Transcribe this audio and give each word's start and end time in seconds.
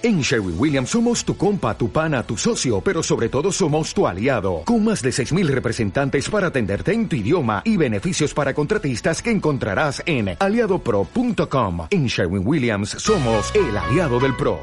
En 0.00 0.20
Sherwin 0.20 0.54
Williams 0.56 0.90
somos 0.90 1.24
tu 1.24 1.36
compa, 1.36 1.76
tu 1.76 1.90
pana, 1.90 2.22
tu 2.22 2.36
socio, 2.36 2.80
pero 2.80 3.02
sobre 3.02 3.28
todo 3.28 3.50
somos 3.50 3.92
tu 3.92 4.06
aliado, 4.06 4.62
con 4.64 4.84
más 4.84 5.02
de 5.02 5.10
6.000 5.10 5.48
representantes 5.48 6.30
para 6.30 6.48
atenderte 6.48 6.92
en 6.92 7.08
tu 7.08 7.16
idioma 7.16 7.62
y 7.64 7.76
beneficios 7.76 8.32
para 8.32 8.54
contratistas 8.54 9.20
que 9.20 9.32
encontrarás 9.32 10.00
en 10.06 10.36
aliadopro.com. 10.38 11.88
En 11.90 12.06
Sherwin 12.06 12.46
Williams 12.46 12.90
somos 12.90 13.52
el 13.56 13.76
aliado 13.76 14.20
del 14.20 14.36
PRO. 14.36 14.60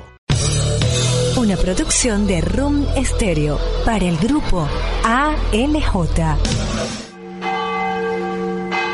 Una 1.35 1.57
producción 1.57 2.27
de 2.27 2.39
Room 2.39 2.85
Stereo 3.03 3.59
para 3.83 4.05
el 4.05 4.17
grupo 4.17 4.65
ALJ. 5.03 7.04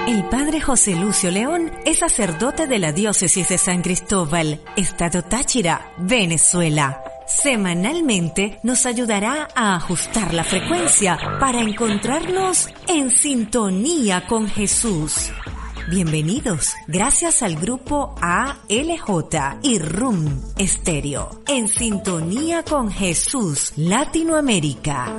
El 0.08 0.24
padre 0.30 0.60
José 0.60 0.96
Lucio 0.96 1.30
León 1.30 1.72
es 1.86 2.00
sacerdote 2.00 2.66
de 2.66 2.80
la 2.80 2.92
diócesis 2.92 3.48
de 3.48 3.60
San 3.60 3.84
Cristóbal, 3.84 4.60
Estado 4.76 5.22
Táchira, 5.22 5.94
Venezuela. 6.00 7.04
Semanalmente 7.28 8.60
nos 8.64 8.88
ayudará 8.88 9.48
a 9.56 9.76
ajustar 9.76 10.34
la 10.34 10.44
frecuencia 10.44 11.20
para 11.40 11.62
encontrarnos 11.62 12.68
en 12.88 13.12
sintonía 13.12 14.26
con 14.26 14.48
Jesús. 14.50 15.30
Bienvenidos, 15.88 16.74
gracias 16.88 17.44
al 17.44 17.56
grupo 17.56 18.16
ALJ 18.22 19.60
y 19.62 19.78
RUM 19.78 20.42
Estéreo, 20.58 21.44
en 21.48 21.68
sintonía 21.68 22.64
con 22.64 22.92
Jesús 22.92 23.74
Latinoamérica. 23.78 25.14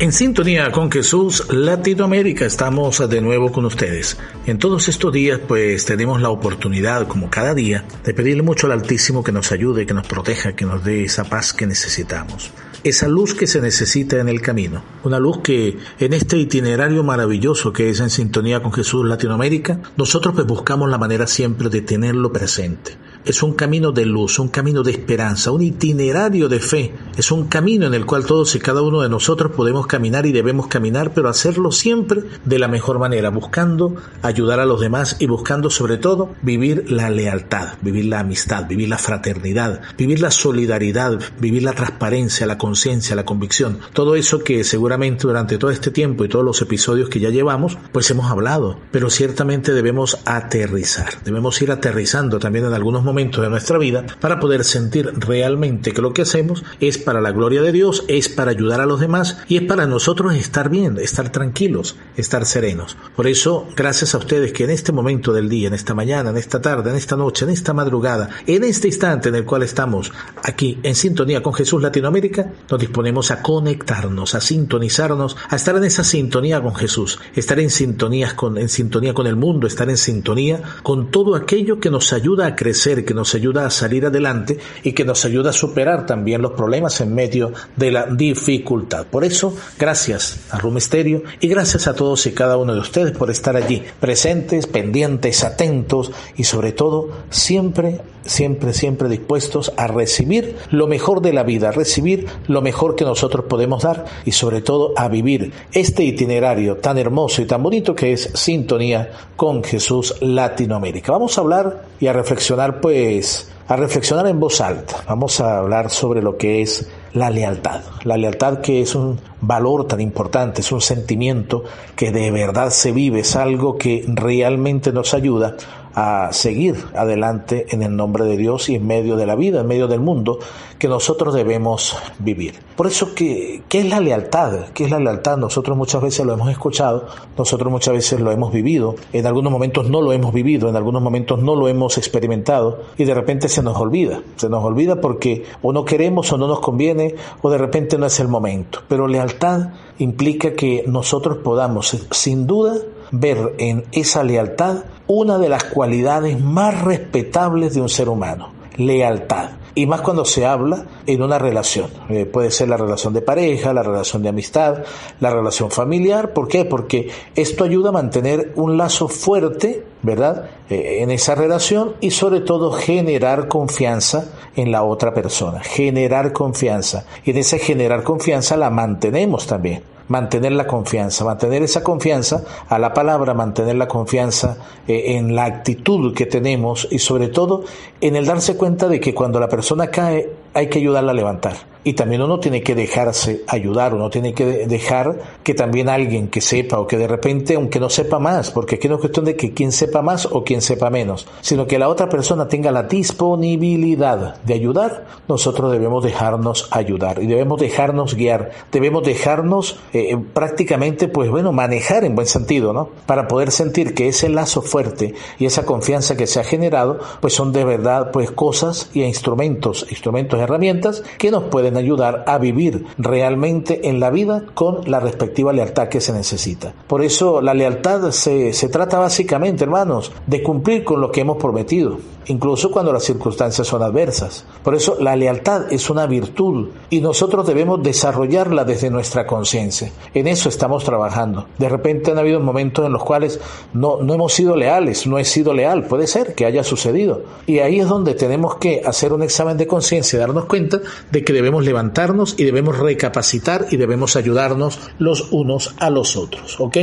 En 0.00 0.12
sintonía 0.12 0.70
con 0.70 0.92
Jesús 0.92 1.52
Latinoamérica 1.52 2.46
estamos 2.46 3.02
de 3.10 3.20
nuevo 3.20 3.50
con 3.50 3.64
ustedes. 3.64 4.16
En 4.46 4.56
todos 4.56 4.86
estos 4.86 5.12
días 5.12 5.40
pues 5.40 5.86
tenemos 5.86 6.22
la 6.22 6.30
oportunidad, 6.30 7.08
como 7.08 7.28
cada 7.30 7.52
día, 7.52 7.84
de 8.04 8.14
pedirle 8.14 8.44
mucho 8.44 8.68
al 8.68 8.74
Altísimo 8.74 9.24
que 9.24 9.32
nos 9.32 9.50
ayude, 9.50 9.86
que 9.86 9.94
nos 9.94 10.06
proteja, 10.06 10.54
que 10.54 10.64
nos 10.64 10.84
dé 10.84 11.02
esa 11.02 11.24
paz 11.24 11.52
que 11.52 11.66
necesitamos. 11.66 12.52
Esa 12.84 13.08
luz 13.08 13.34
que 13.34 13.48
se 13.48 13.60
necesita 13.60 14.20
en 14.20 14.28
el 14.28 14.40
camino. 14.40 14.84
Una 15.02 15.18
luz 15.18 15.40
que 15.42 15.76
en 15.98 16.12
este 16.12 16.36
itinerario 16.38 17.02
maravilloso 17.02 17.72
que 17.72 17.90
es 17.90 17.98
en 17.98 18.10
sintonía 18.10 18.62
con 18.62 18.72
Jesús 18.72 19.04
Latinoamérica, 19.04 19.80
nosotros 19.96 20.32
pues 20.32 20.46
buscamos 20.46 20.88
la 20.88 20.98
manera 20.98 21.26
siempre 21.26 21.70
de 21.70 21.80
tenerlo 21.80 22.32
presente 22.32 22.96
es 23.24 23.42
un 23.42 23.54
camino 23.54 23.92
de 23.92 24.06
luz, 24.06 24.38
un 24.38 24.48
camino 24.48 24.82
de 24.82 24.92
esperanza, 24.92 25.50
un 25.50 25.62
itinerario 25.62 26.48
de 26.48 26.60
fe. 26.60 26.94
Es 27.16 27.30
un 27.30 27.46
camino 27.46 27.86
en 27.86 27.94
el 27.94 28.06
cual 28.06 28.24
todos 28.24 28.54
y 28.54 28.58
cada 28.58 28.82
uno 28.82 29.02
de 29.02 29.08
nosotros 29.08 29.52
podemos 29.52 29.86
caminar 29.86 30.26
y 30.26 30.32
debemos 30.32 30.66
caminar, 30.66 31.12
pero 31.14 31.28
hacerlo 31.28 31.72
siempre 31.72 32.22
de 32.44 32.58
la 32.58 32.68
mejor 32.68 32.98
manera, 32.98 33.30
buscando 33.30 33.96
ayudar 34.22 34.60
a 34.60 34.66
los 34.66 34.80
demás 34.80 35.16
y 35.18 35.26
buscando 35.26 35.70
sobre 35.70 35.98
todo 35.98 36.30
vivir 36.42 36.90
la 36.90 37.10
lealtad, 37.10 37.74
vivir 37.82 38.06
la 38.06 38.20
amistad, 38.20 38.66
vivir 38.66 38.88
la 38.88 38.98
fraternidad, 38.98 39.80
vivir 39.96 40.20
la 40.20 40.30
solidaridad, 40.30 41.18
vivir 41.40 41.62
la 41.62 41.72
transparencia, 41.72 42.46
la 42.46 42.58
conciencia, 42.58 43.16
la 43.16 43.24
convicción. 43.24 43.78
Todo 43.92 44.14
eso 44.14 44.40
que 44.40 44.64
seguramente 44.64 45.26
durante 45.26 45.58
todo 45.58 45.70
este 45.70 45.90
tiempo 45.90 46.24
y 46.24 46.28
todos 46.28 46.44
los 46.44 46.62
episodios 46.62 47.08
que 47.08 47.20
ya 47.20 47.30
llevamos, 47.30 47.76
pues 47.92 48.10
hemos 48.10 48.30
hablado, 48.30 48.78
pero 48.90 49.10
ciertamente 49.10 49.72
debemos 49.72 50.18
aterrizar, 50.24 51.22
debemos 51.24 51.60
ir 51.62 51.70
aterrizando 51.70 52.38
también 52.38 52.66
en 52.66 52.74
algunos 52.74 53.04
momentos 53.08 53.42
de 53.42 53.48
nuestra 53.48 53.78
vida 53.78 54.04
para 54.20 54.38
poder 54.38 54.64
sentir 54.64 55.10
realmente 55.16 55.92
que 55.92 56.02
lo 56.02 56.12
que 56.12 56.22
hacemos 56.22 56.62
es 56.78 56.98
para 56.98 57.22
la 57.22 57.32
gloria 57.32 57.62
de 57.62 57.72
Dios, 57.72 58.04
es 58.06 58.28
para 58.28 58.50
ayudar 58.50 58.82
a 58.82 58.86
los 58.86 59.00
demás 59.00 59.38
y 59.48 59.56
es 59.56 59.62
para 59.62 59.86
nosotros 59.86 60.34
estar 60.34 60.68
bien, 60.68 60.98
estar 60.98 61.32
tranquilos, 61.32 61.96
estar 62.18 62.44
serenos. 62.44 62.98
Por 63.16 63.26
eso, 63.26 63.66
gracias 63.74 64.14
a 64.14 64.18
ustedes 64.18 64.52
que 64.52 64.64
en 64.64 64.70
este 64.70 64.92
momento 64.92 65.32
del 65.32 65.48
día, 65.48 65.68
en 65.68 65.74
esta 65.74 65.94
mañana, 65.94 66.28
en 66.28 66.36
esta 66.36 66.60
tarde, 66.60 66.90
en 66.90 66.96
esta 66.96 67.16
noche, 67.16 67.46
en 67.46 67.50
esta 67.50 67.72
madrugada, 67.72 68.28
en 68.46 68.62
este 68.64 68.88
instante 68.88 69.30
en 69.30 69.36
el 69.36 69.46
cual 69.46 69.62
estamos 69.62 70.12
aquí 70.42 70.78
en 70.82 70.94
sintonía 70.94 71.42
con 71.42 71.54
Jesús 71.54 71.80
Latinoamérica, 71.80 72.52
nos 72.70 72.78
disponemos 72.78 73.30
a 73.30 73.42
conectarnos, 73.42 74.34
a 74.34 74.40
sintonizarnos, 74.42 75.34
a 75.48 75.56
estar 75.56 75.76
en 75.76 75.84
esa 75.84 76.04
sintonía 76.04 76.60
con 76.60 76.74
Jesús, 76.74 77.18
estar 77.34 77.58
en 77.58 77.70
sintonía 77.70 78.36
con, 78.36 78.58
en 78.58 78.68
sintonía 78.68 79.14
con 79.14 79.26
el 79.26 79.36
mundo, 79.36 79.66
estar 79.66 79.88
en 79.88 79.96
sintonía 79.96 80.60
con 80.82 81.10
todo 81.10 81.34
aquello 81.34 81.80
que 81.80 81.90
nos 81.90 82.12
ayuda 82.12 82.46
a 82.46 82.56
crecer, 82.56 82.97
que 83.04 83.14
nos 83.14 83.34
ayuda 83.34 83.66
a 83.66 83.70
salir 83.70 84.06
adelante 84.06 84.58
y 84.82 84.92
que 84.92 85.04
nos 85.04 85.24
ayuda 85.24 85.50
a 85.50 85.52
superar 85.52 86.06
también 86.06 86.42
los 86.42 86.52
problemas 86.52 87.00
en 87.00 87.14
medio 87.14 87.52
de 87.76 87.90
la 87.90 88.06
dificultad. 88.06 89.06
Por 89.06 89.24
eso, 89.24 89.54
gracias 89.78 90.40
a 90.50 90.58
Rumisterio 90.58 91.22
y 91.40 91.48
gracias 91.48 91.86
a 91.86 91.94
todos 91.94 92.26
y 92.26 92.32
cada 92.32 92.56
uno 92.56 92.74
de 92.74 92.80
ustedes 92.80 93.12
por 93.16 93.30
estar 93.30 93.56
allí, 93.56 93.82
presentes, 94.00 94.66
pendientes, 94.66 95.44
atentos 95.44 96.12
y 96.36 96.44
sobre 96.44 96.72
todo 96.72 97.10
siempre, 97.30 98.00
siempre, 98.24 98.72
siempre 98.72 99.08
dispuestos 99.08 99.72
a 99.76 99.86
recibir 99.86 100.56
lo 100.70 100.86
mejor 100.86 101.20
de 101.20 101.32
la 101.32 101.42
vida, 101.42 101.68
a 101.68 101.72
recibir 101.72 102.26
lo 102.46 102.62
mejor 102.62 102.96
que 102.96 103.04
nosotros 103.04 103.46
podemos 103.48 103.82
dar 103.82 104.04
y 104.24 104.32
sobre 104.32 104.60
todo 104.60 104.92
a 104.96 105.08
vivir 105.08 105.52
este 105.72 106.04
itinerario 106.04 106.76
tan 106.76 106.98
hermoso 106.98 107.42
y 107.42 107.46
tan 107.46 107.62
bonito 107.62 107.94
que 107.94 108.12
es 108.12 108.30
sintonía 108.34 109.10
con 109.36 109.62
Jesús 109.62 110.14
Latinoamérica. 110.20 111.12
Vamos 111.12 111.38
a 111.38 111.40
hablar 111.40 111.84
y 112.00 112.06
a 112.06 112.12
reflexionar 112.12 112.80
pues 112.80 112.87
pues, 112.88 113.46
a 113.66 113.76
reflexionar 113.76 114.26
en 114.28 114.40
voz 114.40 114.62
alta. 114.62 115.04
Vamos 115.06 115.40
a 115.40 115.58
hablar 115.58 115.90
sobre 115.90 116.22
lo 116.22 116.38
que 116.38 116.62
es 116.62 116.88
la 117.12 117.28
lealtad. 117.28 117.82
La 118.04 118.16
lealtad 118.16 118.62
que 118.62 118.80
es 118.80 118.94
un 118.94 119.20
valor 119.42 119.86
tan 119.86 120.00
importante, 120.00 120.62
es 120.62 120.72
un 120.72 120.80
sentimiento 120.80 121.64
que 121.94 122.10
de 122.10 122.30
verdad 122.30 122.70
se 122.70 122.92
vive, 122.92 123.20
es 123.20 123.36
algo 123.36 123.76
que 123.76 124.06
realmente 124.08 124.90
nos 124.90 125.12
ayuda 125.12 125.54
a 126.00 126.32
seguir 126.32 126.76
adelante 126.94 127.66
en 127.70 127.82
el 127.82 127.96
nombre 127.96 128.24
de 128.24 128.36
Dios 128.36 128.68
y 128.68 128.76
en 128.76 128.86
medio 128.86 129.16
de 129.16 129.26
la 129.26 129.34
vida, 129.34 129.62
en 129.62 129.66
medio 129.66 129.88
del 129.88 129.98
mundo 129.98 130.38
que 130.78 130.86
nosotros 130.86 131.34
debemos 131.34 131.96
vivir. 132.20 132.54
Por 132.76 132.86
eso, 132.86 133.16
¿qué, 133.16 133.62
¿qué, 133.68 133.80
es 133.80 133.88
la 133.88 133.98
lealtad? 133.98 134.66
¿Qué 134.74 134.84
es 134.84 134.92
la 134.92 135.00
lealtad? 135.00 135.36
Nosotros 135.38 135.76
muchas 135.76 136.00
veces 136.00 136.24
lo 136.24 136.34
hemos 136.34 136.50
escuchado, 136.52 137.08
nosotros 137.36 137.72
muchas 137.72 137.94
veces 137.94 138.20
lo 138.20 138.30
hemos 138.30 138.52
vivido, 138.52 138.94
en 139.12 139.26
algunos 139.26 139.52
momentos 139.52 139.90
no 139.90 140.00
lo 140.00 140.12
hemos 140.12 140.32
vivido, 140.32 140.68
en 140.68 140.76
algunos 140.76 141.02
momentos 141.02 141.42
no 141.42 141.56
lo 141.56 141.66
hemos 141.66 141.98
experimentado 141.98 142.78
y 142.96 143.02
de 143.02 143.14
repente 143.14 143.48
se 143.48 143.64
nos 143.64 143.76
olvida. 143.76 144.22
Se 144.36 144.48
nos 144.48 144.62
olvida 144.62 145.00
porque 145.00 145.46
o 145.62 145.72
no 145.72 145.84
queremos 145.84 146.32
o 146.32 146.38
no 146.38 146.46
nos 146.46 146.60
conviene 146.60 147.16
o 147.42 147.50
de 147.50 147.58
repente 147.58 147.98
no 147.98 148.06
es 148.06 148.20
el 148.20 148.28
momento. 148.28 148.82
Pero 148.86 149.08
lealtad 149.08 149.70
implica 149.98 150.52
que 150.52 150.84
nosotros 150.86 151.38
podamos, 151.38 152.06
sin 152.12 152.46
duda, 152.46 152.76
ver 153.10 153.54
en 153.58 153.84
esa 153.92 154.22
lealtad 154.22 154.84
una 155.06 155.38
de 155.38 155.48
las 155.48 155.64
cualidades 155.64 156.40
más 156.40 156.82
respetables 156.82 157.74
de 157.74 157.80
un 157.80 157.88
ser 157.88 158.08
humano, 158.08 158.52
lealtad. 158.76 159.50
Y 159.74 159.86
más 159.86 160.00
cuando 160.00 160.24
se 160.24 160.44
habla 160.44 160.86
en 161.06 161.22
una 161.22 161.38
relación. 161.38 161.88
Eh, 162.08 162.26
puede 162.26 162.50
ser 162.50 162.68
la 162.68 162.76
relación 162.76 163.14
de 163.14 163.22
pareja, 163.22 163.72
la 163.72 163.84
relación 163.84 164.24
de 164.24 164.28
amistad, 164.28 164.82
la 165.20 165.30
relación 165.30 165.70
familiar. 165.70 166.32
¿Por 166.32 166.48
qué? 166.48 166.64
Porque 166.64 167.10
esto 167.36 167.62
ayuda 167.62 167.90
a 167.90 167.92
mantener 167.92 168.52
un 168.56 168.76
lazo 168.76 169.06
fuerte, 169.06 169.84
¿verdad? 170.02 170.50
Eh, 170.68 170.98
en 171.02 171.12
esa 171.12 171.36
relación 171.36 171.94
y 172.00 172.10
sobre 172.10 172.40
todo 172.40 172.72
generar 172.72 173.46
confianza 173.46 174.24
en 174.56 174.72
la 174.72 174.82
otra 174.82 175.14
persona. 175.14 175.60
Generar 175.60 176.32
confianza. 176.32 177.04
Y 177.24 177.30
en 177.30 177.36
ese 177.36 177.60
generar 177.60 178.02
confianza 178.02 178.56
la 178.56 178.70
mantenemos 178.70 179.46
también 179.46 179.82
mantener 180.08 180.52
la 180.52 180.66
confianza, 180.66 181.24
mantener 181.24 181.62
esa 181.62 181.82
confianza 181.82 182.42
a 182.68 182.78
la 182.78 182.92
palabra, 182.92 183.34
mantener 183.34 183.76
la 183.76 183.88
confianza 183.88 184.56
eh, 184.86 185.16
en 185.16 185.34
la 185.34 185.44
actitud 185.44 186.14
que 186.14 186.26
tenemos 186.26 186.88
y 186.90 186.98
sobre 186.98 187.28
todo 187.28 187.64
en 188.00 188.16
el 188.16 188.26
darse 188.26 188.56
cuenta 188.56 188.88
de 188.88 189.00
que 189.00 189.14
cuando 189.14 189.38
la 189.40 189.48
persona 189.48 189.88
cae 189.88 190.28
hay 190.58 190.68
que 190.68 190.78
ayudarla 190.78 191.12
a 191.12 191.14
levantar 191.14 191.56
y 191.88 191.94
también 191.94 192.20
uno 192.20 192.38
tiene 192.38 192.62
que 192.62 192.74
dejarse 192.74 193.44
ayudar, 193.46 193.94
uno 193.94 194.10
tiene 194.10 194.34
que 194.34 194.66
dejar 194.66 195.18
que 195.42 195.54
también 195.54 195.88
alguien 195.88 196.28
que 196.28 196.42
sepa 196.42 196.78
o 196.78 196.86
que 196.86 196.98
de 196.98 197.08
repente, 197.08 197.54
aunque 197.54 197.80
no 197.80 197.88
sepa 197.88 198.18
más, 198.18 198.50
porque 198.50 198.74
aquí 198.74 198.88
no 198.88 198.96
es 198.96 199.00
cuestión 199.00 199.24
de 199.24 199.36
que 199.36 199.54
quien 199.54 199.72
sepa 199.72 200.02
más 200.02 200.26
o 200.26 200.44
quien 200.44 200.60
sepa 200.60 200.90
menos, 200.90 201.26
sino 201.40 201.66
que 201.66 201.78
la 201.78 201.88
otra 201.88 202.10
persona 202.10 202.46
tenga 202.46 202.72
la 202.72 202.82
disponibilidad 202.82 204.38
de 204.42 204.52
ayudar, 204.54 205.06
nosotros 205.28 205.72
debemos 205.72 206.04
dejarnos 206.04 206.68
ayudar 206.72 207.22
y 207.22 207.26
debemos 207.26 207.58
dejarnos 207.58 208.14
guiar, 208.14 208.50
debemos 208.70 209.02
dejarnos 209.04 209.78
eh, 209.94 210.14
prácticamente, 210.34 211.08
pues 211.08 211.30
bueno, 211.30 211.52
manejar 211.52 212.04
en 212.04 212.14
buen 212.14 212.26
sentido, 212.26 212.74
¿no? 212.74 212.90
Para 213.06 213.28
poder 213.28 213.50
sentir 213.50 213.94
que 213.94 214.08
ese 214.08 214.28
lazo 214.28 214.60
fuerte 214.60 215.14
y 215.38 215.46
esa 215.46 215.64
confianza 215.64 216.18
que 216.18 216.26
se 216.26 216.38
ha 216.38 216.44
generado, 216.44 216.98
pues 217.20 217.32
son 217.32 217.52
de 217.52 217.64
verdad, 217.64 218.10
pues 218.12 218.30
cosas 218.30 218.90
y 218.92 219.04
instrumentos, 219.04 219.86
instrumentos, 219.88 220.38
herramientas 220.48 221.02
que 221.18 221.30
nos 221.30 221.44
pueden 221.44 221.76
ayudar 221.76 222.24
a 222.26 222.38
vivir 222.38 222.86
realmente 222.96 223.88
en 223.88 224.00
la 224.00 224.10
vida 224.10 224.44
con 224.54 224.90
la 224.90 225.00
respectiva 225.00 225.52
lealtad 225.52 225.88
que 225.88 226.00
se 226.00 226.12
necesita. 226.12 226.72
Por 226.86 227.02
eso 227.02 227.40
la 227.40 227.54
lealtad 227.54 228.10
se, 228.10 228.52
se 228.52 228.68
trata 228.68 228.98
básicamente, 228.98 229.64
hermanos, 229.64 230.12
de 230.26 230.42
cumplir 230.42 230.84
con 230.84 231.00
lo 231.00 231.12
que 231.12 231.20
hemos 231.20 231.36
prometido, 231.36 231.98
incluso 232.26 232.70
cuando 232.70 232.92
las 232.92 233.04
circunstancias 233.04 233.66
son 233.66 233.82
adversas. 233.82 234.44
Por 234.62 234.74
eso 234.74 234.96
la 235.00 235.16
lealtad 235.16 235.72
es 235.72 235.90
una 235.90 236.06
virtud 236.06 236.70
y 236.90 237.00
nosotros 237.00 237.46
debemos 237.46 237.82
desarrollarla 237.82 238.64
desde 238.64 238.90
nuestra 238.90 239.26
conciencia. 239.26 239.92
En 240.14 240.26
eso 240.26 240.48
estamos 240.48 240.84
trabajando. 240.84 241.46
De 241.58 241.68
repente 241.68 242.10
han 242.10 242.18
habido 242.18 242.40
momentos 242.40 242.86
en 242.86 242.92
los 242.92 243.04
cuales 243.04 243.40
no, 243.72 243.98
no 244.02 244.14
hemos 244.14 244.32
sido 244.32 244.56
leales, 244.56 245.06
no 245.06 245.18
he 245.18 245.24
sido 245.24 245.52
leal, 245.52 245.84
puede 245.84 246.06
ser 246.06 246.34
que 246.34 246.46
haya 246.46 246.64
sucedido. 246.64 247.22
Y 247.46 247.58
ahí 247.58 247.80
es 247.80 247.88
donde 247.88 248.14
tenemos 248.14 248.56
que 248.56 248.82
hacer 248.84 249.12
un 249.12 249.22
examen 249.22 249.56
de 249.56 249.66
conciencia 249.66 250.18
y 250.18 250.22
cuenta 250.46 250.80
de 251.10 251.24
que 251.24 251.32
debemos 251.32 251.64
levantarnos 251.64 252.34
y 252.38 252.44
debemos 252.44 252.78
recapacitar 252.78 253.66
y 253.70 253.76
debemos 253.76 254.16
ayudarnos 254.16 254.78
los 254.98 255.32
unos 255.32 255.74
a 255.78 255.90
los 255.90 256.16
otros. 256.16 256.56
¿Ok? 256.60 256.76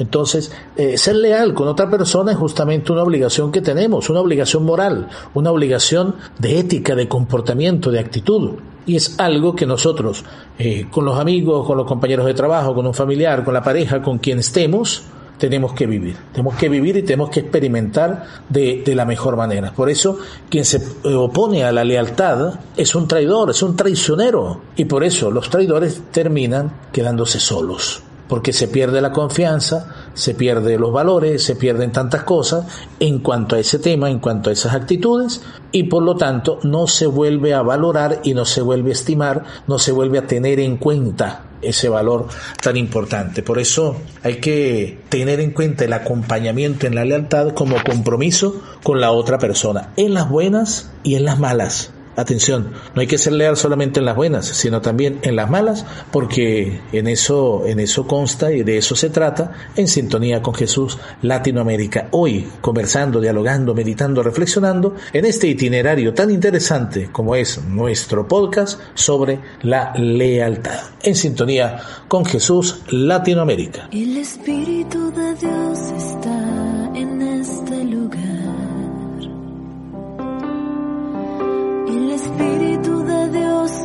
Entonces, 0.00 0.50
eh, 0.76 0.96
ser 0.96 1.16
leal 1.16 1.52
con 1.52 1.68
otra 1.68 1.90
persona 1.90 2.32
es 2.32 2.38
justamente 2.38 2.90
una 2.90 3.02
obligación 3.02 3.52
que 3.52 3.60
tenemos, 3.60 4.08
una 4.08 4.20
obligación 4.20 4.64
moral, 4.64 5.08
una 5.34 5.50
obligación 5.50 6.14
de 6.38 6.58
ética, 6.58 6.94
de 6.94 7.06
comportamiento, 7.06 7.90
de 7.90 8.00
actitud. 8.00 8.52
Y 8.86 8.96
es 8.96 9.20
algo 9.20 9.54
que 9.54 9.66
nosotros, 9.66 10.24
eh, 10.58 10.86
con 10.90 11.04
los 11.04 11.18
amigos, 11.18 11.66
con 11.66 11.76
los 11.76 11.86
compañeros 11.86 12.24
de 12.24 12.32
trabajo, 12.32 12.74
con 12.74 12.86
un 12.86 12.94
familiar, 12.94 13.44
con 13.44 13.52
la 13.52 13.62
pareja, 13.62 14.00
con 14.00 14.18
quien 14.18 14.38
estemos, 14.38 15.02
tenemos 15.40 15.72
que 15.72 15.86
vivir. 15.86 16.16
Tenemos 16.32 16.54
que 16.54 16.68
vivir 16.68 16.98
y 16.98 17.02
tenemos 17.02 17.30
que 17.30 17.40
experimentar 17.40 18.26
de, 18.48 18.82
de, 18.84 18.94
la 18.94 19.04
mejor 19.04 19.36
manera. 19.36 19.72
Por 19.72 19.90
eso, 19.90 20.18
quien 20.48 20.64
se 20.64 20.80
opone 21.16 21.64
a 21.64 21.72
la 21.72 21.82
lealtad 21.82 22.60
es 22.76 22.94
un 22.94 23.08
traidor, 23.08 23.50
es 23.50 23.62
un 23.62 23.74
traicionero. 23.74 24.60
Y 24.76 24.84
por 24.84 25.02
eso 25.02 25.30
los 25.30 25.50
traidores 25.50 26.02
terminan 26.12 26.72
quedándose 26.92 27.40
solos 27.40 28.02
porque 28.30 28.52
se 28.52 28.68
pierde 28.68 29.00
la 29.00 29.10
confianza, 29.10 29.88
se 30.14 30.34
pierde 30.34 30.78
los 30.78 30.92
valores, 30.92 31.42
se 31.42 31.56
pierden 31.56 31.90
tantas 31.90 32.22
cosas 32.22 32.64
en 33.00 33.18
cuanto 33.18 33.56
a 33.56 33.58
ese 33.58 33.80
tema, 33.80 34.08
en 34.08 34.20
cuanto 34.20 34.50
a 34.50 34.52
esas 34.52 34.72
actitudes, 34.72 35.42
y 35.72 35.82
por 35.82 36.04
lo 36.04 36.16
tanto 36.16 36.60
no 36.62 36.86
se 36.86 37.06
vuelve 37.06 37.54
a 37.54 37.62
valorar 37.62 38.20
y 38.22 38.34
no 38.34 38.44
se 38.44 38.62
vuelve 38.62 38.90
a 38.90 38.92
estimar, 38.92 39.42
no 39.66 39.80
se 39.80 39.90
vuelve 39.90 40.18
a 40.18 40.28
tener 40.28 40.60
en 40.60 40.76
cuenta 40.76 41.46
ese 41.60 41.88
valor 41.88 42.28
tan 42.62 42.76
importante. 42.76 43.42
Por 43.42 43.58
eso 43.58 43.96
hay 44.22 44.36
que 44.36 45.00
tener 45.08 45.40
en 45.40 45.50
cuenta 45.50 45.84
el 45.84 45.92
acompañamiento 45.92 46.86
en 46.86 46.94
la 46.94 47.04
lealtad 47.04 47.52
como 47.52 47.82
compromiso 47.82 48.62
con 48.84 49.00
la 49.00 49.10
otra 49.10 49.38
persona, 49.38 49.92
en 49.96 50.14
las 50.14 50.30
buenas 50.30 50.92
y 51.02 51.16
en 51.16 51.24
las 51.24 51.40
malas. 51.40 51.90
Atención, 52.16 52.72
no 52.94 53.00
hay 53.00 53.06
que 53.06 53.18
ser 53.18 53.32
leal 53.32 53.56
solamente 53.56 54.00
en 54.00 54.06
las 54.06 54.16
buenas, 54.16 54.46
sino 54.46 54.80
también 54.80 55.20
en 55.22 55.36
las 55.36 55.48
malas, 55.48 55.86
porque 56.10 56.80
en 56.92 57.06
eso, 57.06 57.64
en 57.66 57.80
eso 57.80 58.06
consta 58.06 58.52
y 58.52 58.62
de 58.62 58.78
eso 58.78 58.96
se 58.96 59.10
trata 59.10 59.52
en 59.76 59.88
sintonía 59.88 60.42
con 60.42 60.54
Jesús 60.54 60.98
Latinoamérica. 61.22 62.08
Hoy, 62.10 62.48
conversando, 62.60 63.20
dialogando, 63.20 63.74
meditando, 63.74 64.22
reflexionando 64.22 64.96
en 65.12 65.24
este 65.24 65.46
itinerario 65.46 66.12
tan 66.12 66.30
interesante 66.30 67.10
como 67.10 67.36
es 67.36 67.62
nuestro 67.64 68.26
podcast 68.26 68.80
sobre 68.94 69.40
la 69.62 69.92
lealtad. 69.96 70.80
En 71.02 71.14
sintonía 71.14 71.80
con 72.08 72.24
Jesús 72.24 72.82
Latinoamérica. 72.88 73.88
El 73.92 74.16
Espíritu 74.16 75.10
de 75.12 75.34
Dios 75.36 75.78
está 75.96 76.49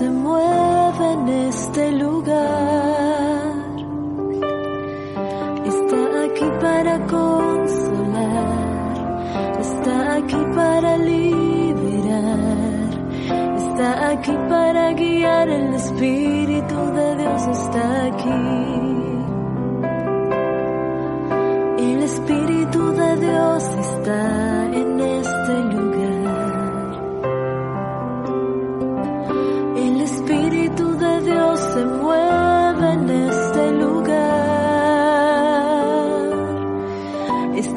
Se 0.06 0.12
mueve 0.12 1.14
en 1.14 1.30
este 1.50 1.92
lugar. 1.94 2.36
Está 5.66 6.02
aquí 6.26 6.48
para 6.62 6.94
consolar. 7.08 8.56
Está 9.60 10.16
aquí 10.18 10.42
para 10.54 10.98
liberar. 11.00 12.20
Está 13.58 14.10
aquí 14.12 14.36
para 14.48 14.94
guiar. 14.94 15.50
El 15.50 15.74
Espíritu 15.74 16.80
de 16.98 17.16
Dios 17.22 17.48
está 17.48 18.06
aquí. 18.06 18.44
El 21.80 22.04
Espíritu 22.04 22.92
de 22.92 23.10
Dios 23.26 23.64
está 23.88 24.22
en 24.72 25.00
este 25.00 25.54
lugar. 25.74 26.05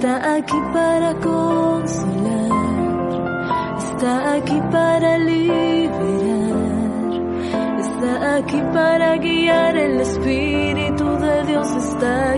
Está 0.01 0.37
aquí 0.37 0.61
para 0.73 1.13
consolar. 1.15 2.53
Está 3.79 4.35
aquí 4.35 4.61
para 4.71 5.19
liberar. 5.19 6.39
Está 7.81 8.37
aquí 8.37 8.63
para 8.73 9.17
guiar. 9.17 9.77
El 9.77 10.01
Espíritu 10.01 11.05
de 11.19 11.43
Dios 11.47 11.69
está 11.73 12.31
aquí. 12.35 12.38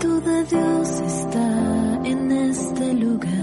de 0.00 0.44
Dios 0.44 0.88
está 1.00 2.00
en 2.04 2.32
este 2.32 2.94
lugar. 2.94 3.41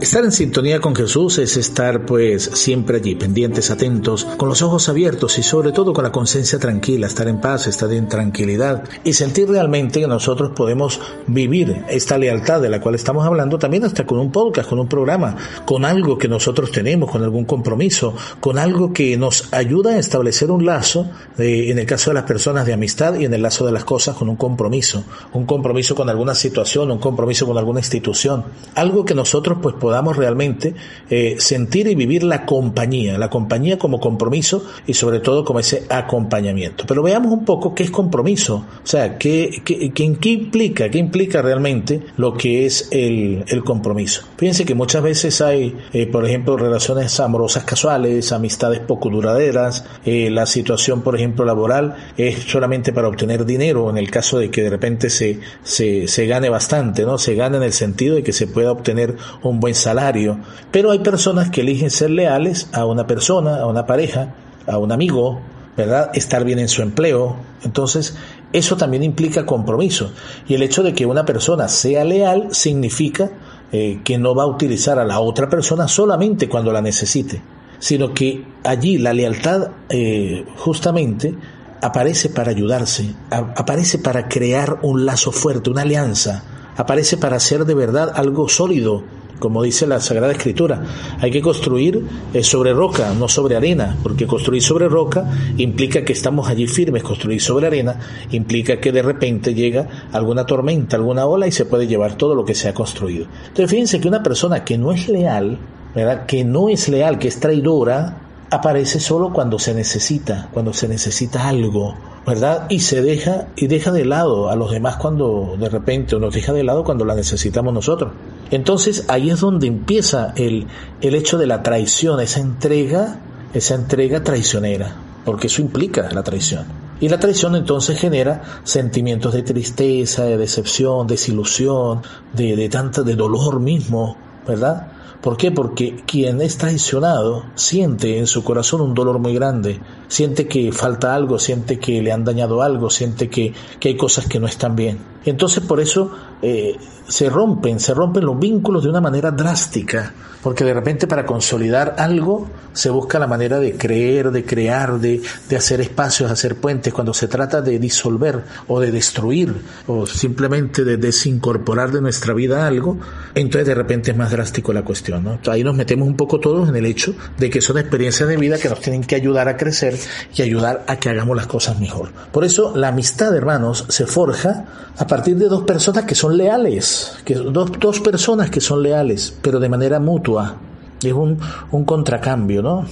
Estar 0.00 0.24
en 0.24 0.32
sintonía 0.32 0.80
con 0.80 0.94
Jesús 0.94 1.38
es 1.38 1.56
estar 1.56 2.04
pues 2.04 2.50
siempre 2.54 2.96
allí, 2.96 3.14
pendientes, 3.14 3.70
atentos, 3.70 4.24
con 4.36 4.48
los 4.48 4.60
ojos 4.60 4.88
abiertos 4.88 5.38
y 5.38 5.42
sobre 5.42 5.70
todo 5.70 5.92
con 5.92 6.02
la 6.02 6.10
conciencia 6.10 6.58
tranquila, 6.58 7.06
estar 7.06 7.28
en 7.28 7.40
paz, 7.40 7.68
estar 7.68 7.90
en 7.92 8.08
tranquilidad 8.08 8.84
y 9.04 9.12
sentir 9.12 9.48
realmente 9.48 10.00
que 10.00 10.08
nosotros 10.08 10.50
podemos 10.54 11.00
vivir 11.28 11.84
esta 11.88 12.18
lealtad 12.18 12.60
de 12.60 12.70
la 12.70 12.80
cual 12.80 12.96
estamos 12.96 13.24
hablando 13.24 13.56
también 13.58 13.84
hasta 13.84 14.04
con 14.04 14.18
un 14.18 14.32
podcast, 14.32 14.68
con 14.68 14.80
un 14.80 14.88
programa, 14.88 15.36
con 15.64 15.84
algo 15.84 16.18
que 16.18 16.28
nosotros 16.28 16.72
tenemos, 16.72 17.10
con 17.10 17.22
algún 17.22 17.44
compromiso, 17.44 18.14
con 18.40 18.58
algo 18.58 18.92
que 18.92 19.16
nos 19.16 19.52
ayuda 19.54 19.92
a 19.92 19.98
establecer 19.98 20.50
un 20.50 20.66
lazo, 20.66 21.08
de, 21.38 21.70
en 21.70 21.78
el 21.78 21.86
caso 21.86 22.10
de 22.10 22.14
las 22.14 22.24
personas 22.24 22.66
de 22.66 22.72
amistad 22.72 23.14
y 23.14 23.26
en 23.26 23.32
el 23.32 23.42
lazo 23.42 23.64
de 23.64 23.72
las 23.72 23.84
cosas 23.84 24.16
con 24.16 24.28
un 24.28 24.36
compromiso, 24.36 25.04
un 25.32 25.46
compromiso 25.46 25.94
con 25.94 26.10
alguna 26.10 26.34
situación, 26.34 26.90
un 26.90 26.98
compromiso 26.98 27.46
con 27.46 27.56
alguna 27.56 27.78
institución, 27.78 28.44
algo 28.74 29.04
que 29.04 29.14
nosotros 29.14 29.58
pues 29.62 29.76
podamos 29.84 30.16
realmente 30.16 30.72
eh, 31.10 31.36
sentir 31.36 31.88
y 31.88 31.94
vivir 31.94 32.22
la 32.22 32.46
compañía, 32.46 33.18
la 33.18 33.28
compañía 33.28 33.76
como 33.78 34.00
compromiso 34.00 34.64
y 34.86 34.94
sobre 34.94 35.20
todo 35.20 35.44
como 35.44 35.60
ese 35.60 35.84
acompañamiento. 35.90 36.84
Pero 36.88 37.02
veamos 37.02 37.30
un 37.30 37.44
poco 37.44 37.74
qué 37.74 37.82
es 37.82 37.90
compromiso, 37.90 38.64
o 38.82 38.86
sea, 38.86 39.18
qué, 39.18 39.60
qué, 39.62 39.92
qué, 39.92 40.16
qué 40.18 40.30
implica, 40.30 40.88
qué 40.88 40.96
implica 40.96 41.42
realmente 41.42 42.00
lo 42.16 42.32
que 42.32 42.64
es 42.64 42.88
el, 42.92 43.44
el 43.46 43.62
compromiso. 43.62 44.22
Fíjense 44.38 44.64
que 44.64 44.74
muchas 44.74 45.02
veces 45.02 45.42
hay, 45.42 45.76
eh, 45.92 46.06
por 46.06 46.24
ejemplo, 46.24 46.56
relaciones 46.56 47.20
amorosas 47.20 47.64
casuales, 47.64 48.32
amistades 48.32 48.80
poco 48.80 49.10
duraderas, 49.10 49.84
eh, 50.06 50.30
la 50.30 50.46
situación, 50.46 51.02
por 51.02 51.14
ejemplo, 51.14 51.44
laboral 51.44 51.94
es 52.16 52.38
solamente 52.38 52.94
para 52.94 53.08
obtener 53.08 53.44
dinero, 53.44 53.90
en 53.90 53.98
el 53.98 54.10
caso 54.10 54.38
de 54.38 54.50
que 54.50 54.62
de 54.62 54.70
repente 54.70 55.10
se, 55.10 55.40
se, 55.62 56.08
se 56.08 56.26
gane 56.26 56.48
bastante, 56.48 57.02
¿no? 57.02 57.18
Se 57.18 57.34
gane 57.34 57.58
en 57.58 57.64
el 57.64 57.74
sentido 57.74 58.14
de 58.14 58.22
que 58.22 58.32
se 58.32 58.46
pueda 58.46 58.72
obtener 58.72 59.16
un 59.42 59.60
buen 59.60 59.73
salario, 59.74 60.38
pero 60.70 60.90
hay 60.90 61.00
personas 61.00 61.50
que 61.50 61.62
eligen 61.62 61.90
ser 61.90 62.10
leales 62.10 62.68
a 62.72 62.84
una 62.84 63.06
persona, 63.06 63.60
a 63.60 63.66
una 63.66 63.86
pareja, 63.86 64.34
a 64.66 64.78
un 64.78 64.92
amigo, 64.92 65.40
¿verdad? 65.76 66.10
Estar 66.14 66.44
bien 66.44 66.58
en 66.58 66.68
su 66.68 66.82
empleo. 66.82 67.36
Entonces, 67.62 68.16
eso 68.52 68.76
también 68.76 69.02
implica 69.02 69.44
compromiso. 69.44 70.12
Y 70.46 70.54
el 70.54 70.62
hecho 70.62 70.82
de 70.82 70.94
que 70.94 71.06
una 71.06 71.24
persona 71.24 71.68
sea 71.68 72.04
leal 72.04 72.48
significa 72.52 73.30
eh, 73.72 74.00
que 74.04 74.18
no 74.18 74.34
va 74.34 74.44
a 74.44 74.46
utilizar 74.46 74.98
a 74.98 75.04
la 75.04 75.18
otra 75.18 75.48
persona 75.48 75.88
solamente 75.88 76.48
cuando 76.48 76.72
la 76.72 76.80
necesite, 76.80 77.42
sino 77.78 78.14
que 78.14 78.44
allí 78.62 78.98
la 78.98 79.12
lealtad 79.12 79.70
eh, 79.88 80.44
justamente 80.56 81.34
aparece 81.82 82.30
para 82.30 82.50
ayudarse, 82.50 83.14
aparece 83.30 83.98
para 83.98 84.28
crear 84.28 84.78
un 84.82 85.04
lazo 85.04 85.32
fuerte, 85.32 85.70
una 85.70 85.82
alianza, 85.82 86.44
aparece 86.76 87.16
para 87.16 87.36
hacer 87.36 87.64
de 87.64 87.74
verdad 87.74 88.12
algo 88.14 88.48
sólido, 88.48 89.02
como 89.38 89.62
dice 89.62 89.86
la 89.86 90.00
Sagrada 90.00 90.32
Escritura. 90.32 90.82
Hay 91.20 91.30
que 91.30 91.42
construir 91.42 92.02
eh, 92.32 92.42
sobre 92.42 92.72
roca, 92.72 93.12
no 93.14 93.28
sobre 93.28 93.56
arena, 93.56 93.96
porque 94.02 94.26
construir 94.26 94.62
sobre 94.62 94.88
roca 94.88 95.24
implica 95.56 96.04
que 96.04 96.12
estamos 96.12 96.48
allí 96.48 96.66
firmes, 96.66 97.02
construir 97.02 97.40
sobre 97.40 97.66
arena 97.66 97.98
implica 98.30 98.80
que 98.80 98.92
de 98.92 99.02
repente 99.02 99.54
llega 99.54 100.08
alguna 100.12 100.46
tormenta, 100.46 100.96
alguna 100.96 101.26
ola 101.26 101.46
y 101.46 101.52
se 101.52 101.66
puede 101.66 101.86
llevar 101.86 102.16
todo 102.16 102.34
lo 102.34 102.44
que 102.44 102.54
se 102.54 102.68
ha 102.68 102.74
construido. 102.74 103.26
Entonces 103.48 103.70
fíjense 103.70 104.00
que 104.00 104.08
una 104.08 104.22
persona 104.22 104.64
que 104.64 104.78
no 104.78 104.92
es 104.92 105.08
leal, 105.08 105.58
¿verdad? 105.94 106.26
que 106.26 106.44
no 106.44 106.68
es 106.68 106.88
leal, 106.88 107.18
que 107.18 107.28
es 107.28 107.40
traidora, 107.40 108.23
aparece 108.50 109.00
solo 109.00 109.32
cuando 109.32 109.58
se 109.58 109.74
necesita, 109.74 110.48
cuando 110.52 110.72
se 110.72 110.88
necesita 110.88 111.48
algo, 111.48 111.94
¿verdad? 112.26 112.66
Y 112.68 112.80
se 112.80 113.02
deja 113.02 113.48
y 113.56 113.66
deja 113.66 113.92
de 113.92 114.04
lado 114.04 114.48
a 114.48 114.56
los 114.56 114.70
demás 114.70 114.96
cuando 114.96 115.56
de 115.58 115.68
repente 115.68 116.16
o 116.16 116.18
nos 116.18 116.34
deja 116.34 116.52
de 116.52 116.64
lado 116.64 116.84
cuando 116.84 117.04
la 117.04 117.14
necesitamos 117.14 117.74
nosotros. 117.74 118.12
Entonces 118.50 119.04
ahí 119.08 119.30
es 119.30 119.40
donde 119.40 119.66
empieza 119.66 120.32
el, 120.36 120.66
el 121.00 121.14
hecho 121.14 121.38
de 121.38 121.46
la 121.46 121.62
traición, 121.62 122.20
esa 122.20 122.40
entrega, 122.40 123.20
esa 123.52 123.74
entrega 123.74 124.22
traicionera, 124.22 124.96
porque 125.24 125.48
eso 125.48 125.62
implica 125.62 126.10
la 126.12 126.22
traición. 126.22 126.64
Y 127.00 127.08
la 127.08 127.18
traición 127.18 127.56
entonces 127.56 127.98
genera 127.98 128.42
sentimientos 128.62 129.34
de 129.34 129.42
tristeza, 129.42 130.24
de 130.24 130.38
decepción, 130.38 131.06
desilusión, 131.06 132.02
de, 132.32 132.56
de 132.56 132.68
tanta, 132.68 133.02
de 133.02 133.16
dolor 133.16 133.60
mismo, 133.60 134.16
¿verdad? 134.46 134.93
¿Por 135.24 135.38
qué? 135.38 135.50
Porque 135.50 135.96
quien 136.04 136.42
es 136.42 136.58
traicionado 136.58 137.46
siente 137.54 138.18
en 138.18 138.26
su 138.26 138.44
corazón 138.44 138.82
un 138.82 138.92
dolor 138.92 139.18
muy 139.18 139.32
grande, 139.32 139.80
siente 140.06 140.46
que 140.46 140.70
falta 140.70 141.14
algo, 141.14 141.38
siente 141.38 141.78
que 141.78 142.02
le 142.02 142.12
han 142.12 142.24
dañado 142.24 142.60
algo, 142.60 142.90
siente 142.90 143.30
que, 143.30 143.54
que 143.80 143.88
hay 143.88 143.96
cosas 143.96 144.26
que 144.26 144.38
no 144.38 144.46
están 144.46 144.76
bien. 144.76 144.98
Entonces 145.24 145.64
por 145.64 145.80
eso 145.80 146.10
eh, 146.44 146.76
se 147.08 147.28
rompen, 147.30 147.80
se 147.80 147.94
rompen 147.94 148.24
los 148.24 148.38
vínculos 148.38 148.82
de 148.82 148.90
una 148.90 149.00
manera 149.00 149.30
drástica, 149.30 150.12
porque 150.42 150.64
de 150.64 150.74
repente 150.74 151.06
para 151.06 151.24
consolidar 151.24 151.96
algo 151.98 152.48
se 152.74 152.90
busca 152.90 153.18
la 153.18 153.26
manera 153.26 153.58
de 153.58 153.76
creer, 153.76 154.30
de 154.30 154.44
crear, 154.44 154.98
de, 154.98 155.22
de 155.48 155.56
hacer 155.56 155.80
espacios, 155.80 156.30
hacer 156.30 156.56
puentes, 156.56 156.92
cuando 156.92 157.14
se 157.14 157.28
trata 157.28 157.62
de 157.62 157.78
disolver 157.78 158.42
o 158.68 158.80
de 158.80 158.90
destruir 158.90 159.54
o 159.86 160.06
simplemente 160.06 160.84
de 160.84 160.96
desincorporar 160.96 161.92
de 161.92 162.00
nuestra 162.00 162.34
vida 162.34 162.66
algo, 162.66 162.98
entonces 163.34 163.68
de 163.68 163.74
repente 163.74 164.10
es 164.10 164.16
más 164.16 164.30
drástico 164.30 164.72
la 164.72 164.82
cuestión. 164.82 165.40
Ahí 165.46 165.62
nos 165.62 165.76
metemos 165.76 166.06
un 166.08 166.16
poco 166.16 166.40
todos 166.40 166.68
en 166.68 166.76
el 166.76 166.84
hecho 166.84 167.14
de 167.38 167.48
que 167.48 167.60
son 167.60 167.78
experiencias 167.78 168.28
de 168.28 168.36
vida 168.36 168.58
que 168.58 168.68
nos 168.68 168.80
tienen 168.80 169.04
que 169.04 169.14
ayudar 169.14 169.48
a 169.48 169.56
crecer 169.56 169.96
y 170.34 170.42
ayudar 170.42 170.84
a 170.88 170.96
que 170.96 171.08
hagamos 171.08 171.36
las 171.36 171.46
cosas 171.46 171.78
mejor. 171.80 172.10
Por 172.32 172.44
eso 172.44 172.76
la 172.76 172.88
amistad, 172.88 173.34
hermanos, 173.34 173.86
se 173.88 174.06
forja 174.06 174.64
a 174.96 175.06
partir 175.06 175.36
de 175.36 175.48
dos 175.48 175.62
personas 175.62 176.04
que 176.04 176.14
son 176.14 176.33
leales, 176.36 177.16
que 177.24 177.34
dos, 177.34 177.72
dos 177.78 178.00
personas 178.00 178.50
que 178.50 178.60
son 178.60 178.82
leales, 178.82 179.36
pero 179.42 179.60
de 179.60 179.68
manera 179.68 180.00
mutua. 180.00 180.56
Es 181.02 181.12
un, 181.12 181.38
un 181.70 181.84
contracambio, 181.84 182.62
¿no? 182.62 182.86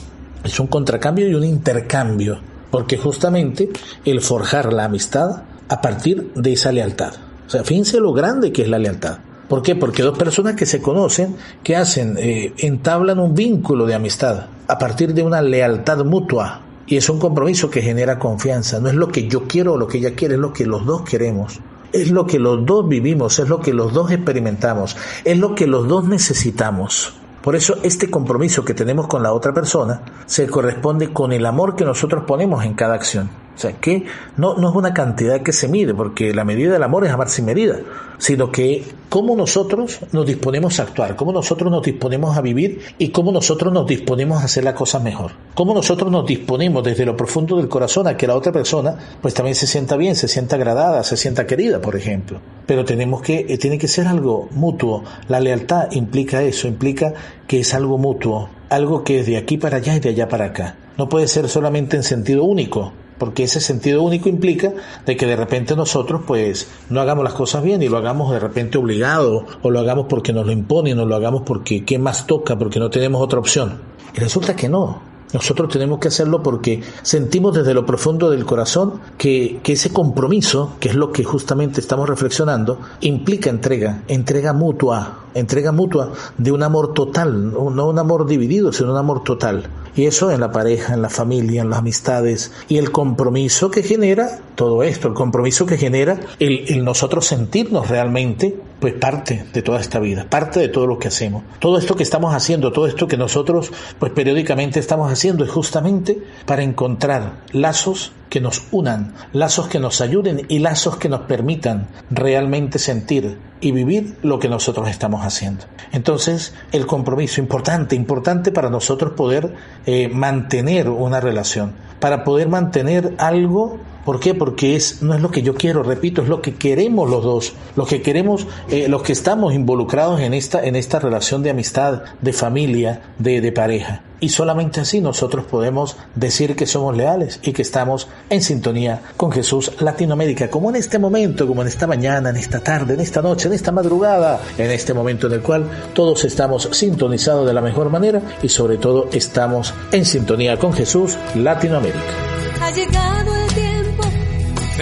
Es 0.44 0.58
un 0.60 0.66
contracambio 0.66 1.28
y 1.28 1.34
un 1.34 1.44
intercambio, 1.44 2.38
porque 2.70 2.96
justamente 2.96 3.70
el 4.04 4.20
forjar 4.20 4.72
la 4.72 4.84
amistad 4.84 5.42
a 5.68 5.80
partir 5.80 6.32
de 6.34 6.52
esa 6.52 6.72
lealtad. 6.72 7.14
O 7.46 7.50
sea, 7.50 7.64
fíjense 7.64 8.00
lo 8.00 8.12
grande 8.12 8.52
que 8.52 8.62
es 8.62 8.68
la 8.68 8.78
lealtad. 8.78 9.18
¿Por 9.48 9.62
qué? 9.62 9.76
Porque 9.76 10.02
dos 10.02 10.16
personas 10.16 10.56
que 10.56 10.66
se 10.66 10.80
conocen, 10.80 11.36
que 11.62 11.76
hacen, 11.76 12.16
eh, 12.18 12.54
entablan 12.58 13.18
un 13.18 13.34
vínculo 13.34 13.86
de 13.86 13.94
amistad 13.94 14.46
a 14.66 14.78
partir 14.78 15.14
de 15.14 15.22
una 15.22 15.42
lealtad 15.42 16.04
mutua. 16.04 16.62
Y 16.86 16.96
es 16.96 17.08
un 17.08 17.18
compromiso 17.18 17.70
que 17.70 17.82
genera 17.82 18.18
confianza. 18.18 18.80
No 18.80 18.88
es 18.88 18.94
lo 18.94 19.08
que 19.08 19.28
yo 19.28 19.46
quiero 19.46 19.74
o 19.74 19.76
lo 19.76 19.86
que 19.86 19.98
ella 19.98 20.14
quiere, 20.14 20.34
es 20.34 20.40
lo 20.40 20.52
que 20.52 20.66
los 20.66 20.84
dos 20.84 21.02
queremos 21.02 21.60
es 21.92 22.10
lo 22.10 22.26
que 22.26 22.38
los 22.38 22.64
dos 22.64 22.88
vivimos, 22.88 23.38
es 23.38 23.48
lo 23.48 23.60
que 23.60 23.72
los 23.72 23.92
dos 23.92 24.10
experimentamos, 24.10 24.96
es 25.24 25.38
lo 25.38 25.54
que 25.54 25.66
los 25.66 25.88
dos 25.88 26.06
necesitamos. 26.06 27.14
Por 27.42 27.56
eso 27.56 27.76
este 27.82 28.08
compromiso 28.08 28.64
que 28.64 28.74
tenemos 28.74 29.08
con 29.08 29.22
la 29.22 29.32
otra 29.32 29.52
persona 29.52 30.02
se 30.26 30.46
corresponde 30.46 31.12
con 31.12 31.32
el 31.32 31.44
amor 31.44 31.74
que 31.74 31.84
nosotros 31.84 32.24
ponemos 32.24 32.64
en 32.64 32.74
cada 32.74 32.94
acción. 32.94 33.41
O 33.54 33.58
sea, 33.58 33.72
que 33.72 34.04
no, 34.36 34.56
no 34.56 34.70
es 34.70 34.74
una 34.74 34.94
cantidad 34.94 35.42
que 35.42 35.52
se 35.52 35.68
mide, 35.68 35.94
porque 35.94 36.32
la 36.32 36.44
medida 36.44 36.72
del 36.72 36.82
amor 36.82 37.04
es 37.04 37.12
amar 37.12 37.28
sin 37.28 37.44
medida, 37.44 37.80
sino 38.18 38.50
que 38.50 38.84
cómo 39.08 39.36
nosotros 39.36 40.00
nos 40.12 40.24
disponemos 40.24 40.80
a 40.80 40.84
actuar, 40.84 41.16
cómo 41.16 41.32
nosotros 41.32 41.70
nos 41.70 41.82
disponemos 41.82 42.36
a 42.36 42.40
vivir 42.40 42.80
y 42.96 43.10
cómo 43.10 43.30
nosotros 43.30 43.72
nos 43.72 43.86
disponemos 43.86 44.40
a 44.40 44.44
hacer 44.44 44.64
las 44.64 44.74
cosas 44.74 45.02
mejor. 45.02 45.32
Cómo 45.54 45.74
nosotros 45.74 46.10
nos 46.10 46.26
disponemos 46.26 46.82
desde 46.82 47.04
lo 47.04 47.16
profundo 47.16 47.58
del 47.58 47.68
corazón 47.68 48.06
a 48.06 48.16
que 48.16 48.26
la 48.26 48.36
otra 48.36 48.52
persona 48.52 48.96
pues 49.20 49.34
también 49.34 49.54
se 49.54 49.66
sienta 49.66 49.96
bien, 49.96 50.16
se 50.16 50.28
sienta 50.28 50.56
agradada, 50.56 51.04
se 51.04 51.16
sienta 51.16 51.46
querida, 51.46 51.80
por 51.80 51.94
ejemplo. 51.94 52.40
Pero 52.66 52.84
tenemos 52.84 53.20
que, 53.20 53.44
eh, 53.48 53.58
tiene 53.58 53.76
que 53.76 53.88
ser 53.88 54.06
algo 54.06 54.48
mutuo. 54.52 55.04
La 55.28 55.40
lealtad 55.40 55.90
implica 55.92 56.42
eso, 56.42 56.68
implica 56.68 57.12
que 57.46 57.60
es 57.60 57.74
algo 57.74 57.98
mutuo, 57.98 58.48
algo 58.70 59.04
que 59.04 59.20
es 59.20 59.26
de 59.26 59.36
aquí 59.36 59.58
para 59.58 59.76
allá 59.76 59.96
y 59.96 60.00
de 60.00 60.08
allá 60.08 60.28
para 60.28 60.46
acá. 60.46 60.76
No 60.96 61.08
puede 61.08 61.28
ser 61.28 61.48
solamente 61.48 61.96
en 61.96 62.02
sentido 62.02 62.44
único, 62.44 62.92
porque 63.18 63.44
ese 63.44 63.60
sentido 63.60 64.02
único 64.02 64.28
implica 64.28 64.72
de 65.06 65.16
que 65.16 65.26
de 65.26 65.36
repente 65.36 65.76
nosotros 65.76 66.22
pues 66.26 66.68
no 66.90 67.00
hagamos 67.00 67.24
las 67.24 67.34
cosas 67.34 67.62
bien 67.62 67.82
y 67.82 67.88
lo 67.88 67.98
hagamos 67.98 68.32
de 68.32 68.40
repente 68.40 68.78
obligado 68.78 69.46
o 69.62 69.70
lo 69.70 69.80
hagamos 69.80 70.06
porque 70.08 70.32
nos 70.32 70.46
lo 70.46 70.52
imponen 70.52 70.98
o 70.98 71.06
lo 71.06 71.14
hagamos 71.14 71.42
porque 71.42 71.84
qué 71.84 71.98
más 71.98 72.26
toca, 72.26 72.58
porque 72.58 72.78
no 72.78 72.90
tenemos 72.90 73.22
otra 73.22 73.38
opción. 73.38 73.80
Y 74.14 74.20
resulta 74.20 74.56
que 74.56 74.68
no, 74.68 75.11
nosotros 75.32 75.70
tenemos 75.70 75.98
que 75.98 76.08
hacerlo 76.08 76.42
porque 76.42 76.82
sentimos 77.02 77.54
desde 77.54 77.74
lo 77.74 77.86
profundo 77.86 78.30
del 78.30 78.44
corazón 78.44 79.00
que, 79.18 79.60
que, 79.62 79.72
ese 79.72 79.92
compromiso, 79.92 80.76
que 80.80 80.88
es 80.88 80.94
lo 80.94 81.12
que 81.12 81.24
justamente 81.24 81.80
estamos 81.80 82.08
reflexionando, 82.08 82.78
implica 83.00 83.50
entrega, 83.50 84.02
entrega 84.08 84.52
mutua, 84.52 85.20
entrega 85.34 85.72
mutua 85.72 86.12
de 86.36 86.52
un 86.52 86.62
amor 86.62 86.92
total, 86.94 87.52
no 87.52 87.88
un 87.88 87.98
amor 87.98 88.26
dividido, 88.26 88.72
sino 88.72 88.92
un 88.92 88.98
amor 88.98 89.24
total. 89.24 89.68
Y 89.94 90.06
eso 90.06 90.30
en 90.30 90.40
la 90.40 90.52
pareja, 90.52 90.94
en 90.94 91.02
la 91.02 91.10
familia, 91.10 91.62
en 91.62 91.70
las 91.70 91.80
amistades 91.80 92.52
y 92.68 92.78
el 92.78 92.92
compromiso 92.92 93.70
que 93.70 93.82
genera 93.82 94.40
todo 94.54 94.82
esto, 94.82 95.08
el 95.08 95.14
compromiso 95.14 95.66
que 95.66 95.76
genera 95.76 96.18
el, 96.38 96.64
el 96.68 96.84
nosotros 96.84 97.26
sentirnos 97.26 97.88
realmente 97.88 98.58
pues 98.80 98.94
parte 98.94 99.44
de 99.52 99.62
toda 99.62 99.80
esta 99.80 100.00
vida, 100.00 100.26
parte 100.28 100.58
de 100.58 100.68
todo 100.68 100.86
lo 100.86 100.98
que 100.98 101.08
hacemos. 101.08 101.44
Todo 101.60 101.78
esto 101.78 101.94
que 101.94 102.02
estamos 102.02 102.34
haciendo, 102.34 102.72
todo 102.72 102.86
esto 102.86 103.06
que 103.06 103.16
nosotros 103.16 103.70
pues 103.98 104.12
periódicamente 104.12 104.80
estamos 104.80 105.12
haciendo 105.12 105.21
es 105.24 105.50
justamente 105.50 106.22
para 106.46 106.62
encontrar 106.62 107.42
lazos 107.52 108.12
que 108.28 108.40
nos 108.40 108.64
unan, 108.72 109.14
lazos 109.32 109.68
que 109.68 109.78
nos 109.78 110.00
ayuden 110.00 110.46
y 110.48 110.58
lazos 110.58 110.96
que 110.96 111.08
nos 111.08 111.20
permitan 111.22 111.88
realmente 112.10 112.78
sentir 112.78 113.38
y 113.60 113.72
vivir 113.72 114.16
lo 114.22 114.38
que 114.38 114.48
nosotros 114.48 114.88
estamos 114.88 115.24
haciendo. 115.24 115.64
Entonces, 115.92 116.54
el 116.72 116.86
compromiso 116.86 117.40
importante, 117.40 117.94
importante 117.94 118.50
para 118.50 118.70
nosotros 118.70 119.12
poder 119.12 119.54
eh, 119.86 120.08
mantener 120.08 120.88
una 120.88 121.20
relación, 121.20 121.74
para 122.00 122.24
poder 122.24 122.48
mantener 122.48 123.14
algo 123.18 123.78
¿Por 124.04 124.18
qué? 124.18 124.34
Porque 124.34 124.74
es, 124.74 125.02
no 125.02 125.14
es 125.14 125.20
lo 125.20 125.30
que 125.30 125.42
yo 125.42 125.54
quiero, 125.54 125.82
repito, 125.82 126.22
es 126.22 126.28
lo 126.28 126.42
que 126.42 126.54
queremos 126.54 127.08
los 127.08 127.22
dos, 127.22 127.52
lo 127.76 127.86
que 127.86 128.02
queremos, 128.02 128.46
eh, 128.68 128.88
los 128.88 129.02
que 129.02 129.12
estamos 129.12 129.54
involucrados 129.54 130.20
en 130.20 130.34
esta, 130.34 130.64
en 130.64 130.76
esta 130.76 130.98
relación 130.98 131.42
de 131.42 131.50
amistad, 131.50 132.02
de 132.20 132.32
familia, 132.32 133.02
de, 133.18 133.40
de 133.40 133.52
pareja. 133.52 134.02
Y 134.18 134.28
solamente 134.28 134.80
así 134.80 135.00
nosotros 135.00 135.44
podemos 135.46 135.96
decir 136.14 136.54
que 136.54 136.66
somos 136.66 136.96
leales 136.96 137.40
y 137.42 137.52
que 137.52 137.62
estamos 137.62 138.06
en 138.30 138.40
sintonía 138.40 139.02
con 139.16 139.32
Jesús 139.32 139.72
Latinoamérica, 139.80 140.48
como 140.48 140.70
en 140.70 140.76
este 140.76 141.00
momento, 141.00 141.46
como 141.46 141.62
en 141.62 141.68
esta 141.68 141.88
mañana, 141.88 142.30
en 142.30 142.36
esta 142.36 142.60
tarde, 142.60 142.94
en 142.94 143.00
esta 143.00 143.20
noche, 143.20 143.48
en 143.48 143.54
esta 143.54 143.72
madrugada, 143.72 144.40
en 144.58 144.70
este 144.70 144.94
momento 144.94 145.26
en 145.26 145.32
el 145.34 145.42
cual 145.42 145.68
todos 145.92 146.24
estamos 146.24 146.68
sintonizados 146.70 147.46
de 147.46 147.52
la 147.52 147.60
mejor 147.60 147.90
manera 147.90 148.22
y 148.42 148.48
sobre 148.48 148.78
todo 148.78 149.08
estamos 149.12 149.74
en 149.90 150.04
sintonía 150.04 150.56
con 150.56 150.72
Jesús 150.72 151.18
Latinoamérica. 151.34 151.98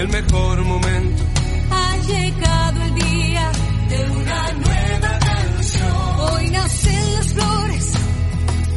El 0.00 0.09
mejor 0.09 0.62
momento. 0.64 1.23
ha 1.71 1.97
llegado 1.99 2.83
el 2.85 2.95
día 2.95 3.50
de 3.90 4.11
una 4.11 4.52
nueva 4.64 5.19
canción. 5.19 5.92
Hoy 6.21 6.50
nacen 6.50 7.14
las 7.16 7.28
flores 7.35 7.92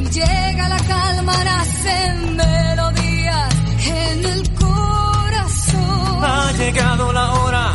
y 0.01 0.05
llega 0.09 0.69
la 0.69 0.79
calma, 0.79 1.43
nacen 1.45 2.35
melodías 2.35 3.55
en 3.85 4.25
el 4.33 4.53
corazón. 4.53 6.23
Ha 6.23 6.51
llegado 6.57 7.13
la 7.13 7.33
hora 7.33 7.67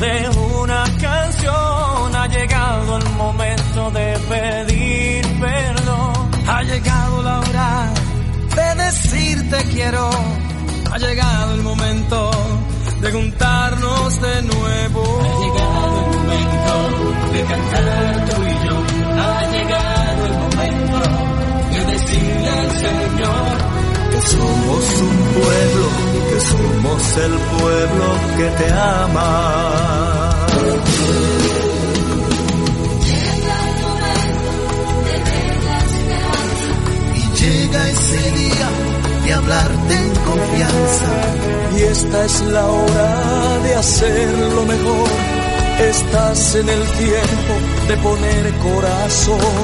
de 0.00 0.14
una 0.60 0.84
canción. 1.00 2.16
Ha 2.16 2.26
llegado 2.26 2.98
el 2.98 3.08
momento 3.10 3.90
de 3.92 4.18
pedir 4.30 5.40
perdón. 5.40 6.30
Ha 6.48 6.62
llegado 6.62 7.22
la 7.22 7.38
hora 7.38 7.92
de 8.56 8.84
decirte 8.84 9.56
quiero. 9.72 10.10
Ha 10.90 10.98
llegado 10.98 11.54
el 11.54 11.62
momento 11.62 12.37
de 13.00 13.12
de 14.20 14.42
nuevo. 14.42 15.02
Ha 15.20 15.38
llegado 15.40 15.96
el 16.00 16.18
momento 16.18 16.74
de 17.32 17.40
cantar 17.44 18.26
tú 18.28 18.36
y 18.42 18.54
yo. 18.66 18.76
Ha 19.20 19.46
llegado 19.52 20.26
el 20.26 20.32
momento 20.44 20.98
de 21.72 21.80
decirle 21.92 22.50
al 22.50 22.70
Señor 22.70 23.54
que 24.10 24.20
somos 24.22 24.84
un 25.00 25.16
pueblo, 25.38 25.86
que 26.30 26.40
somos 26.40 27.16
el 27.18 27.34
pueblo 27.60 28.06
que 28.36 28.46
te 28.58 28.68
ama. 28.72 29.30
Y 37.14 37.20
llega 37.38 37.90
ese 37.90 38.30
día 38.32 38.68
hablarte 39.32 39.94
en 39.94 40.14
confianza. 40.30 41.06
Y 41.76 41.82
esta 41.82 42.24
es 42.24 42.40
la 42.42 42.66
hora 42.66 43.58
de 43.64 43.74
hacer 43.74 44.38
lo 44.56 44.64
mejor. 44.64 45.08
Estás 45.80 46.54
en 46.56 46.68
el 46.68 46.82
tiempo 47.04 47.54
de 47.88 47.96
poner 47.98 48.52
corazón. 48.58 49.57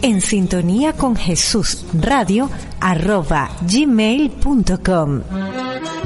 En 0.00 0.22
sintonía 0.22 0.94
con 0.94 1.14
Jesús 1.14 1.84
radio 1.92 2.48
arroba 2.80 3.50
gmail.com. 3.70 5.20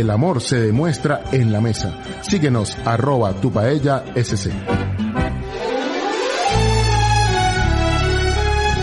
El 0.00 0.10
amor 0.10 0.40
se 0.40 0.60
demuestra 0.60 1.22
en 1.32 1.52
la 1.52 1.60
mesa. 1.60 1.94
Síguenos 2.22 2.76
arroba 2.84 3.32
tu 3.34 3.52
paella 3.52 4.04
SC. 4.14 4.50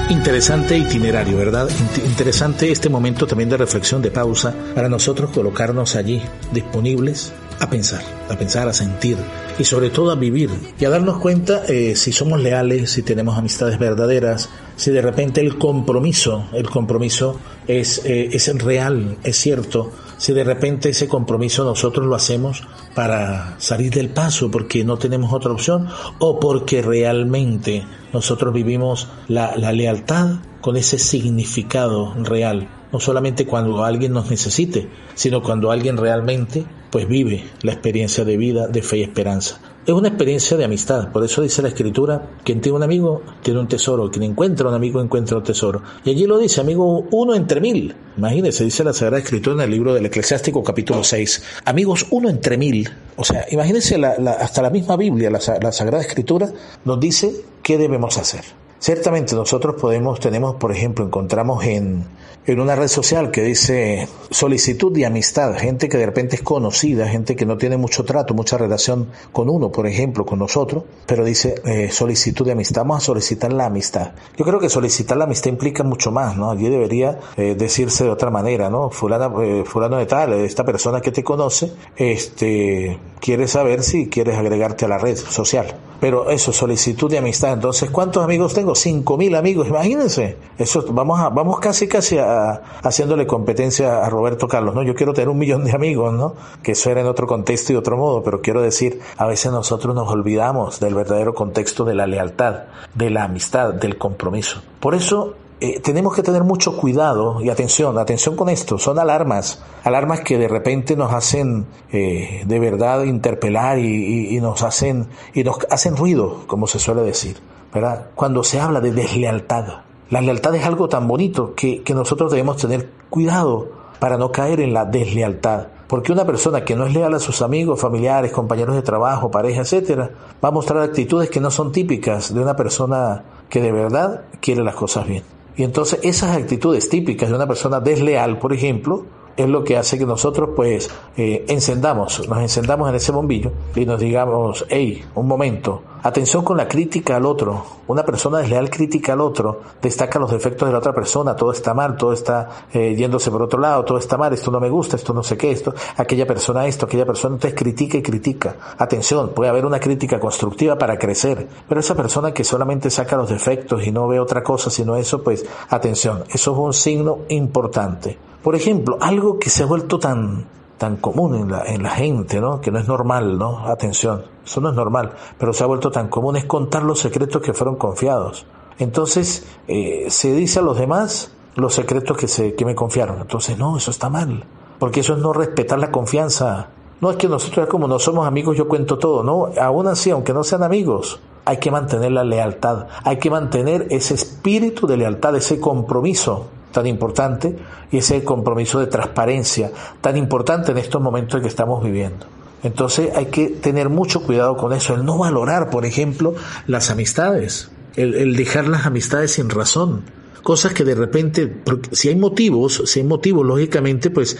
Interesante 0.09 0.77
itinerario, 0.77 1.35
¿verdad? 1.37 1.67
Int- 1.69 2.05
interesante 2.05 2.71
este 2.71 2.87
momento 2.87 3.27
también 3.27 3.49
de 3.49 3.57
reflexión, 3.57 4.01
de 4.01 4.09
pausa, 4.09 4.53
para 4.73 4.87
nosotros 4.87 5.31
colocarnos 5.31 5.95
allí, 5.97 6.21
disponibles 6.53 7.33
a 7.59 7.69
pensar, 7.69 8.01
a 8.29 8.37
pensar, 8.37 8.69
a 8.69 8.73
sentir 8.73 9.17
y 9.59 9.65
sobre 9.65 9.89
todo 9.89 10.11
a 10.11 10.15
vivir 10.15 10.49
y 10.79 10.85
a 10.85 10.89
darnos 10.89 11.17
cuenta 11.17 11.63
eh, 11.67 11.95
si 11.95 12.13
somos 12.13 12.39
leales, 12.39 12.91
si 12.91 13.01
tenemos 13.01 13.37
amistades 13.37 13.79
verdaderas, 13.79 14.47
si 14.77 14.91
de 14.91 15.01
repente 15.01 15.41
el 15.41 15.57
compromiso, 15.57 16.45
el 16.53 16.69
compromiso 16.69 17.37
es, 17.67 18.01
eh, 18.05 18.29
es 18.31 18.47
real, 18.63 19.17
es 19.23 19.35
cierto, 19.37 19.91
si 20.17 20.33
de 20.33 20.43
repente 20.43 20.89
ese 20.89 21.07
compromiso 21.07 21.63
nosotros 21.63 22.05
lo 22.05 22.15
hacemos 22.15 22.63
para 22.95 23.59
salir 23.59 23.93
del 23.93 24.09
paso 24.09 24.49
porque 24.51 24.83
no 24.83 24.97
tenemos 24.97 25.31
otra 25.33 25.51
opción 25.51 25.87
o 26.19 26.39
porque 26.39 26.81
realmente 26.81 27.85
nosotros 28.13 28.53
vivimos 28.53 29.07
la, 29.27 29.55
lealtad 29.55 30.37
con 30.61 30.75
ese 30.75 30.97
significado 30.97 32.13
real, 32.23 32.67
no 32.91 32.99
solamente 32.99 33.45
cuando 33.45 33.83
alguien 33.83 34.13
nos 34.13 34.29
necesite, 34.29 34.89
sino 35.13 35.41
cuando 35.41 35.71
alguien 35.71 35.97
realmente 35.97 36.65
pues 36.89 37.07
vive 37.07 37.45
la 37.61 37.73
experiencia 37.73 38.25
de 38.25 38.37
vida, 38.37 38.67
de 38.67 38.81
fe 38.81 38.97
y 38.97 39.03
esperanza. 39.03 39.59
Es 39.87 39.93
una 39.93 40.09
experiencia 40.09 40.57
de 40.57 40.65
amistad, 40.65 41.13
por 41.13 41.23
eso 41.23 41.41
dice 41.41 41.61
la 41.61 41.69
escritura, 41.69 42.31
quien 42.43 42.59
tiene 42.59 42.75
un 42.75 42.83
amigo 42.83 43.21
tiene 43.41 43.61
un 43.61 43.69
tesoro, 43.69 44.11
quien 44.11 44.23
encuentra 44.23 44.67
un 44.67 44.75
amigo 44.75 45.01
encuentra 45.01 45.37
un 45.37 45.43
tesoro. 45.45 45.81
Y 46.03 46.09
allí 46.09 46.25
lo 46.25 46.37
dice, 46.37 46.59
amigo 46.59 47.05
uno 47.09 47.33
entre 47.33 47.61
mil. 47.61 47.95
Imagínense, 48.17 48.65
dice 48.65 48.83
la 48.83 48.91
Sagrada 48.91 49.23
Escritura 49.23 49.55
en 49.55 49.61
el 49.61 49.71
libro 49.71 49.93
del 49.93 50.05
Eclesiástico 50.05 50.61
capítulo 50.61 51.05
6. 51.05 51.41
Amigos 51.63 52.05
uno 52.09 52.27
entre 52.27 52.57
mil. 52.57 52.89
O 53.15 53.23
sea, 53.23 53.45
imagínense, 53.49 53.95
hasta 53.95 54.61
la 54.61 54.69
misma 54.71 54.97
Biblia, 54.97 55.29
la, 55.29 55.39
la 55.61 55.71
Sagrada 55.71 56.03
Escritura, 56.03 56.51
nos 56.83 56.99
dice 56.99 57.45
qué 57.63 57.77
debemos 57.77 58.17
hacer. 58.17 58.43
Ciertamente 58.79 59.35
nosotros 59.35 59.77
podemos, 59.79 60.19
tenemos, 60.19 60.57
por 60.57 60.73
ejemplo, 60.73 61.05
encontramos 61.05 61.63
en, 61.63 62.03
en 62.47 62.61
una 62.61 62.77
red 62.77 62.87
social 62.87 63.29
que 63.29 63.43
dice 63.43 64.07
solicitud 64.31 64.93
de 64.93 65.05
amistad, 65.05 65.53
gente 65.57 65.89
que 65.89 65.97
de 65.97 66.05
repente 66.05 66.37
es 66.37 66.41
conocida, 66.41 67.05
gente 67.07 67.35
que 67.35 67.45
no 67.45 67.57
tiene 67.57 67.75
mucho 67.75 68.05
trato, 68.05 68.33
mucha 68.33 68.57
relación 68.57 69.09
con 69.33 69.49
uno, 69.49 69.69
por 69.69 69.85
ejemplo, 69.85 70.25
con 70.25 70.39
nosotros, 70.39 70.85
pero 71.05 71.25
dice 71.25 71.55
eh, 71.65 71.91
solicitud 71.91 72.45
de 72.45 72.53
amistad, 72.53 72.83
vamos 72.83 73.03
a 73.03 73.05
solicitar 73.05 73.51
la 73.51 73.65
amistad. 73.65 74.11
Yo 74.37 74.45
creo 74.45 74.59
que 74.59 74.69
solicitar 74.69 75.17
la 75.17 75.25
amistad 75.25 75.49
implica 75.49 75.83
mucho 75.83 76.09
más, 76.11 76.37
¿no? 76.37 76.49
Allí 76.49 76.69
debería 76.69 77.19
eh, 77.35 77.55
decirse 77.57 78.05
de 78.05 78.11
otra 78.11 78.29
manera, 78.29 78.69
¿no? 78.69 78.89
Fulana, 78.89 79.29
eh, 79.43 79.63
fulano 79.65 79.97
de 79.97 80.05
tal, 80.05 80.31
esta 80.33 80.63
persona 80.63 81.01
que 81.01 81.11
te 81.11 81.25
conoce, 81.25 81.73
este, 81.97 82.97
quiere 83.19 83.49
saber 83.49 83.83
si 83.83 84.07
quieres 84.07 84.37
agregarte 84.37 84.85
a 84.85 84.87
la 84.87 84.97
red 84.97 85.17
social. 85.17 85.75
Pero 85.99 86.29
eso, 86.29 86.53
solicitud 86.53 87.09
de 87.09 87.17
amistad. 87.17 87.53
Entonces, 87.53 87.89
¿cuántos 87.89 88.23
amigos 88.23 88.53
tengo? 88.53 88.75
Cinco 88.75 89.17
mil 89.17 89.35
amigos, 89.35 89.67
imagínense. 89.67 90.37
Eso, 90.57 90.85
vamos 90.91 91.19
a, 91.19 91.29
vamos 91.29 91.59
casi 91.59 91.87
casi 91.87 92.19
a, 92.19 92.36
haciéndole 92.83 93.25
competencia 93.27 94.05
a 94.05 94.09
Roberto 94.09 94.47
Carlos, 94.47 94.75
¿no? 94.75 94.83
Yo 94.83 94.95
quiero 94.95 95.13
tener 95.13 95.29
un 95.29 95.37
millón 95.37 95.63
de 95.63 95.71
amigos, 95.71 96.13
¿no? 96.13 96.35
Que 96.63 96.73
eso 96.73 96.89
era 96.89 97.01
en 97.01 97.07
otro 97.07 97.27
contexto 97.27 97.73
y 97.73 97.75
otro 97.75 97.97
modo, 97.97 98.23
pero 98.23 98.41
quiero 98.41 98.61
decir, 98.61 98.99
a 99.17 99.25
veces 99.25 99.51
nosotros 99.51 99.93
nos 99.95 100.09
olvidamos 100.09 100.79
del 100.79 100.95
verdadero 100.95 101.33
contexto 101.33 101.83
de 101.85 101.95
la 101.95 102.07
lealtad, 102.07 102.63
de 102.93 103.09
la 103.09 103.23
amistad, 103.23 103.73
del 103.73 103.97
compromiso. 103.97 104.61
Por 104.79 104.95
eso, 104.95 105.33
eh, 105.59 105.79
tenemos 105.79 106.13
que 106.15 106.21
tener 106.21 106.43
mucho 106.43 106.77
cuidado 106.77 107.41
y 107.41 107.49
atención, 107.49 107.97
atención 107.97 108.35
con 108.35 108.47
esto, 108.49 108.77
son 108.77 108.99
alarmas, 108.99 109.63
alarmas 109.83 110.21
que 110.21 110.37
de 110.37 110.47
repente 110.47 110.95
nos 110.95 111.11
hacen 111.11 111.65
eh, 111.91 112.43
de 112.45 112.59
verdad 112.59 113.03
interpelar 113.05 113.79
y, 113.79 114.35
y- 114.35 114.39
nos 114.39 114.61
hacen 114.61 115.07
y 115.33 115.43
nos 115.43 115.57
hacen 115.71 115.97
ruido, 115.97 116.43
como 116.45 116.67
se 116.67 116.77
suele 116.77 117.01
decir, 117.01 117.37
¿verdad? 117.73 118.07
Cuando 118.13 118.43
se 118.43 118.59
habla 118.59 118.81
de 118.81 118.91
deslealtad, 118.91 119.65
la 120.09 120.21
lealtad 120.21 120.55
es 120.55 120.65
algo 120.65 120.87
tan 120.87 121.07
bonito 121.07 121.53
que, 121.53 121.83
nosotros 121.93 122.31
debemos 122.31 122.57
tener 122.57 122.89
cuidado 123.09 123.69
para 123.99 124.17
no 124.17 124.31
caer 124.31 124.61
en 124.61 124.73
la 124.73 124.85
deslealtad. 124.85 125.67
Porque 125.87 126.11
una 126.11 126.25
persona 126.25 126.63
que 126.65 126.75
no 126.75 126.85
es 126.85 126.93
leal 126.93 127.13
a 127.13 127.19
sus 127.19 127.41
amigos, 127.41 127.79
familiares, 127.79 128.31
compañeros 128.31 128.75
de 128.75 128.81
trabajo, 128.81 129.31
pareja, 129.31 129.61
etcétera, 129.61 130.11
va 130.43 130.49
a 130.49 130.51
mostrar 130.51 130.81
actitudes 130.81 131.29
que 131.29 131.39
no 131.39 131.49
son 131.49 131.71
típicas 131.71 132.33
de 132.33 132.41
una 132.41 132.55
persona 132.55 133.23
que 133.49 133.61
de 133.61 133.71
verdad 133.71 134.25
quiere 134.41 134.63
las 134.63 134.75
cosas 134.75 135.07
bien. 135.07 135.23
Y 135.55 135.63
entonces 135.63 135.99
esas 136.03 136.35
actitudes 136.37 136.87
típicas 136.89 137.29
de 137.29 137.35
una 137.35 137.47
persona 137.47 137.79
desleal, 137.79 138.37
por 138.37 138.53
ejemplo, 138.53 139.05
es 139.37 139.47
lo 139.47 139.63
que 139.63 139.77
hace 139.77 139.97
que 139.97 140.05
nosotros 140.05 140.49
pues 140.55 140.89
eh, 141.15 141.45
encendamos, 141.47 142.27
nos 142.27 142.39
encendamos 142.39 142.89
en 142.89 142.95
ese 142.95 143.11
bombillo 143.11 143.51
y 143.75 143.85
nos 143.85 143.99
digamos, 143.99 144.65
hey, 144.67 145.05
un 145.13 145.27
momento, 145.27 145.83
atención 146.01 146.43
con 146.43 146.57
la 146.57 146.67
crítica 146.67 147.15
al 147.15 147.25
otro. 147.25 147.77
Una 147.87 148.03
persona 148.03 148.39
desleal 148.39 148.69
critica 148.69 149.13
al 149.13 149.21
otro, 149.21 149.61
destaca 149.81 150.19
los 150.19 150.31
defectos 150.31 150.67
de 150.67 150.73
la 150.73 150.79
otra 150.79 150.93
persona, 150.93 151.35
todo 151.35 151.51
está 151.51 151.73
mal, 151.73 151.95
todo 151.95 152.11
está 152.11 152.67
eh, 152.73 152.95
yéndose 152.97 153.31
por 153.31 153.41
otro 153.41 153.59
lado, 153.59 153.85
todo 153.85 153.97
está 153.97 154.17
mal, 154.17 154.33
esto 154.33 154.51
no 154.51 154.59
me 154.59 154.69
gusta, 154.69 154.97
esto 154.97 155.13
no 155.13 155.23
sé 155.23 155.37
qué, 155.37 155.51
esto, 155.51 155.73
aquella 155.95 156.27
persona 156.27 156.67
esto, 156.67 156.85
aquella 156.85 157.05
persona, 157.05 157.35
entonces 157.35 157.57
critica 157.57 157.97
y 157.97 158.01
critica. 158.01 158.57
Atención, 158.77 159.29
puede 159.29 159.49
haber 159.49 159.65
una 159.65 159.79
crítica 159.79 160.19
constructiva 160.19 160.77
para 160.77 160.97
crecer, 160.97 161.47
pero 161.69 161.79
esa 161.79 161.95
persona 161.95 162.33
que 162.33 162.43
solamente 162.43 162.89
saca 162.89 163.15
los 163.15 163.29
defectos 163.29 163.87
y 163.87 163.91
no 163.91 164.07
ve 164.07 164.19
otra 164.19 164.43
cosa 164.43 164.69
sino 164.69 164.97
eso, 164.97 165.23
pues 165.23 165.45
atención, 165.69 166.23
eso 166.29 166.51
es 166.51 166.57
un 166.57 166.73
signo 166.73 167.19
importante. 167.29 168.26
Por 168.43 168.55
ejemplo, 168.55 168.97
algo 169.01 169.39
que 169.39 169.49
se 169.49 169.63
ha 169.63 169.65
vuelto 169.65 169.99
tan 169.99 170.45
tan 170.77 170.97
común 170.97 171.35
en 171.35 171.51
la, 171.51 171.63
en 171.63 171.83
la 171.83 171.89
gente, 171.89 172.39
¿no? 172.39 172.61
Que 172.61 172.71
no 172.71 172.79
es 172.79 172.87
normal, 172.87 173.37
¿no? 173.37 173.67
Atención, 173.67 174.23
eso 174.45 174.61
no 174.61 174.69
es 174.69 174.75
normal, 174.75 175.13
pero 175.37 175.53
se 175.53 175.63
ha 175.63 175.67
vuelto 175.67 175.91
tan 175.91 176.07
común 176.07 176.37
es 176.37 176.45
contar 176.45 176.83
los 176.83 176.99
secretos 176.99 177.41
que 177.41 177.53
fueron 177.53 177.75
confiados. 177.75 178.45
Entonces, 178.79 179.45
eh, 179.67 180.05
se 180.09 180.33
dice 180.33 180.59
a 180.59 180.61
los 180.61 180.77
demás 180.77 181.31
los 181.55 181.73
secretos 181.73 182.15
que, 182.15 182.27
se, 182.27 182.53
que 182.53 182.65
me 182.65 182.75
confiaron. 182.75 183.19
Entonces, 183.19 183.57
no, 183.57 183.77
eso 183.77 183.89
está 183.89 184.09
mal, 184.09 184.43
porque 184.77 184.99
eso 184.99 185.13
es 185.15 185.19
no 185.19 185.33
respetar 185.33 185.79
la 185.79 185.91
confianza. 185.91 186.69
No 187.01 187.11
es 187.11 187.17
que 187.17 187.27
nosotros, 187.27 187.67
como 187.67 187.87
no 187.87 187.99
somos 187.99 188.27
amigos, 188.27 188.55
yo 188.55 188.67
cuento 188.67 188.97
todo, 188.97 189.23
no, 189.23 189.49
aún 189.59 189.87
así, 189.87 190.11
aunque 190.11 190.33
no 190.33 190.43
sean 190.43 190.63
amigos, 190.63 191.19
hay 191.45 191.57
que 191.57 191.71
mantener 191.71 192.11
la 192.11 192.23
lealtad, 192.23 192.87
hay 193.03 193.17
que 193.17 193.29
mantener 193.29 193.87
ese 193.89 194.13
espíritu 194.13 194.85
de 194.85 194.97
lealtad, 194.97 195.35
ese 195.35 195.59
compromiso 195.59 196.47
tan 196.77 196.85
importante 196.85 197.55
y 197.91 197.97
ese 197.97 198.23
compromiso 198.23 198.79
de 198.79 198.85
transparencia 198.85 199.71
tan 199.99 200.15
importante 200.15 200.73
en 200.73 200.77
estos 200.77 201.01
momentos 201.01 201.41
que 201.41 201.47
estamos 201.47 201.83
viviendo. 201.83 202.27
Entonces 202.61 203.09
hay 203.15 203.25
que 203.25 203.47
tener 203.47 203.89
mucho 203.89 204.21
cuidado 204.21 204.55
con 204.57 204.73
eso, 204.73 204.93
el 204.93 205.03
no 205.03 205.17
valorar, 205.17 205.71
por 205.71 205.87
ejemplo, 205.87 206.35
las 206.67 206.91
amistades, 206.91 207.71
el, 207.95 208.35
dejar 208.35 208.67
las 208.67 208.85
amistades 208.85 209.31
sin 209.31 209.49
razón, 209.49 210.03
cosas 210.43 210.75
que 210.75 210.83
de 210.83 210.93
repente, 210.93 211.51
si 211.93 212.09
hay 212.09 212.15
motivos, 212.15 212.83
si 212.85 212.99
hay 212.99 213.05
motivos, 213.07 213.43
lógicamente, 213.43 214.11
pues 214.11 214.37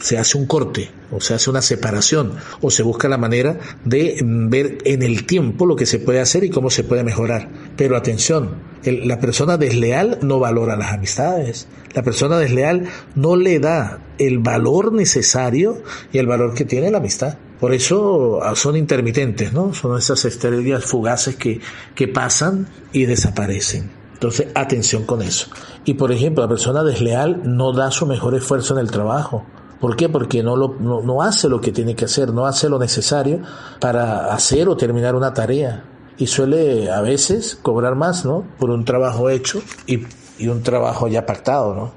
se 0.00 0.18
hace 0.18 0.36
un 0.36 0.44
corte, 0.44 0.90
o 1.10 1.22
se 1.22 1.32
hace 1.32 1.48
una 1.48 1.62
separación, 1.62 2.34
o 2.60 2.70
se 2.70 2.82
busca 2.82 3.08
la 3.08 3.16
manera 3.16 3.58
de 3.86 4.18
ver 4.22 4.76
en 4.84 5.02
el 5.02 5.24
tiempo 5.24 5.64
lo 5.64 5.74
que 5.74 5.86
se 5.86 6.00
puede 6.00 6.20
hacer 6.20 6.44
y 6.44 6.50
cómo 6.50 6.68
se 6.68 6.84
puede 6.84 7.02
mejorar. 7.02 7.48
Pero 7.78 7.96
atención, 7.96 8.67
la 8.84 9.18
persona 9.18 9.56
desleal 9.56 10.18
no 10.22 10.38
valora 10.38 10.76
las 10.76 10.92
amistades, 10.92 11.68
la 11.94 12.02
persona 12.02 12.38
desleal 12.38 12.84
no 13.14 13.36
le 13.36 13.58
da 13.58 14.00
el 14.18 14.38
valor 14.38 14.92
necesario 14.92 15.82
y 16.12 16.18
el 16.18 16.26
valor 16.26 16.54
que 16.54 16.64
tiene 16.64 16.90
la 16.90 16.98
amistad. 16.98 17.38
Por 17.60 17.74
eso 17.74 18.40
ah, 18.42 18.54
son 18.54 18.76
intermitentes, 18.76 19.52
¿no? 19.52 19.74
Son 19.74 19.98
esas 19.98 20.24
estrellas 20.24 20.84
fugaces 20.84 21.36
que, 21.36 21.60
que 21.94 22.06
pasan 22.06 22.68
y 22.92 23.06
desaparecen. 23.06 23.90
Entonces, 24.14 24.48
atención 24.54 25.04
con 25.04 25.22
eso. 25.22 25.48
Y 25.84 25.94
por 25.94 26.12
ejemplo, 26.12 26.42
la 26.42 26.48
persona 26.48 26.82
desleal 26.82 27.42
no 27.44 27.72
da 27.72 27.90
su 27.90 28.06
mejor 28.06 28.34
esfuerzo 28.34 28.74
en 28.74 28.80
el 28.80 28.90
trabajo. 28.90 29.44
¿Por 29.80 29.96
qué? 29.96 30.08
Porque 30.08 30.42
no, 30.42 30.56
lo, 30.56 30.74
no, 30.80 31.22
hace 31.22 31.48
lo 31.48 31.60
que 31.60 31.70
tiene 31.70 31.94
que 31.94 32.06
hacer, 32.06 32.32
no 32.32 32.46
hace 32.46 32.68
lo 32.68 32.78
necesario 32.78 33.40
para 33.80 34.32
hacer 34.32 34.68
o 34.68 34.76
terminar 34.76 35.14
una 35.14 35.32
tarea. 35.32 35.84
Y 36.18 36.26
suele 36.26 36.90
a 36.90 37.00
veces 37.00 37.58
cobrar 37.62 37.94
más, 37.94 38.24
¿no? 38.24 38.44
Por 38.58 38.70
un 38.70 38.84
trabajo 38.84 39.30
hecho 39.30 39.62
y, 39.86 40.00
y 40.38 40.48
un 40.48 40.62
trabajo 40.62 41.08
ya 41.08 41.24
pactado, 41.24 41.74
¿no? 41.74 41.92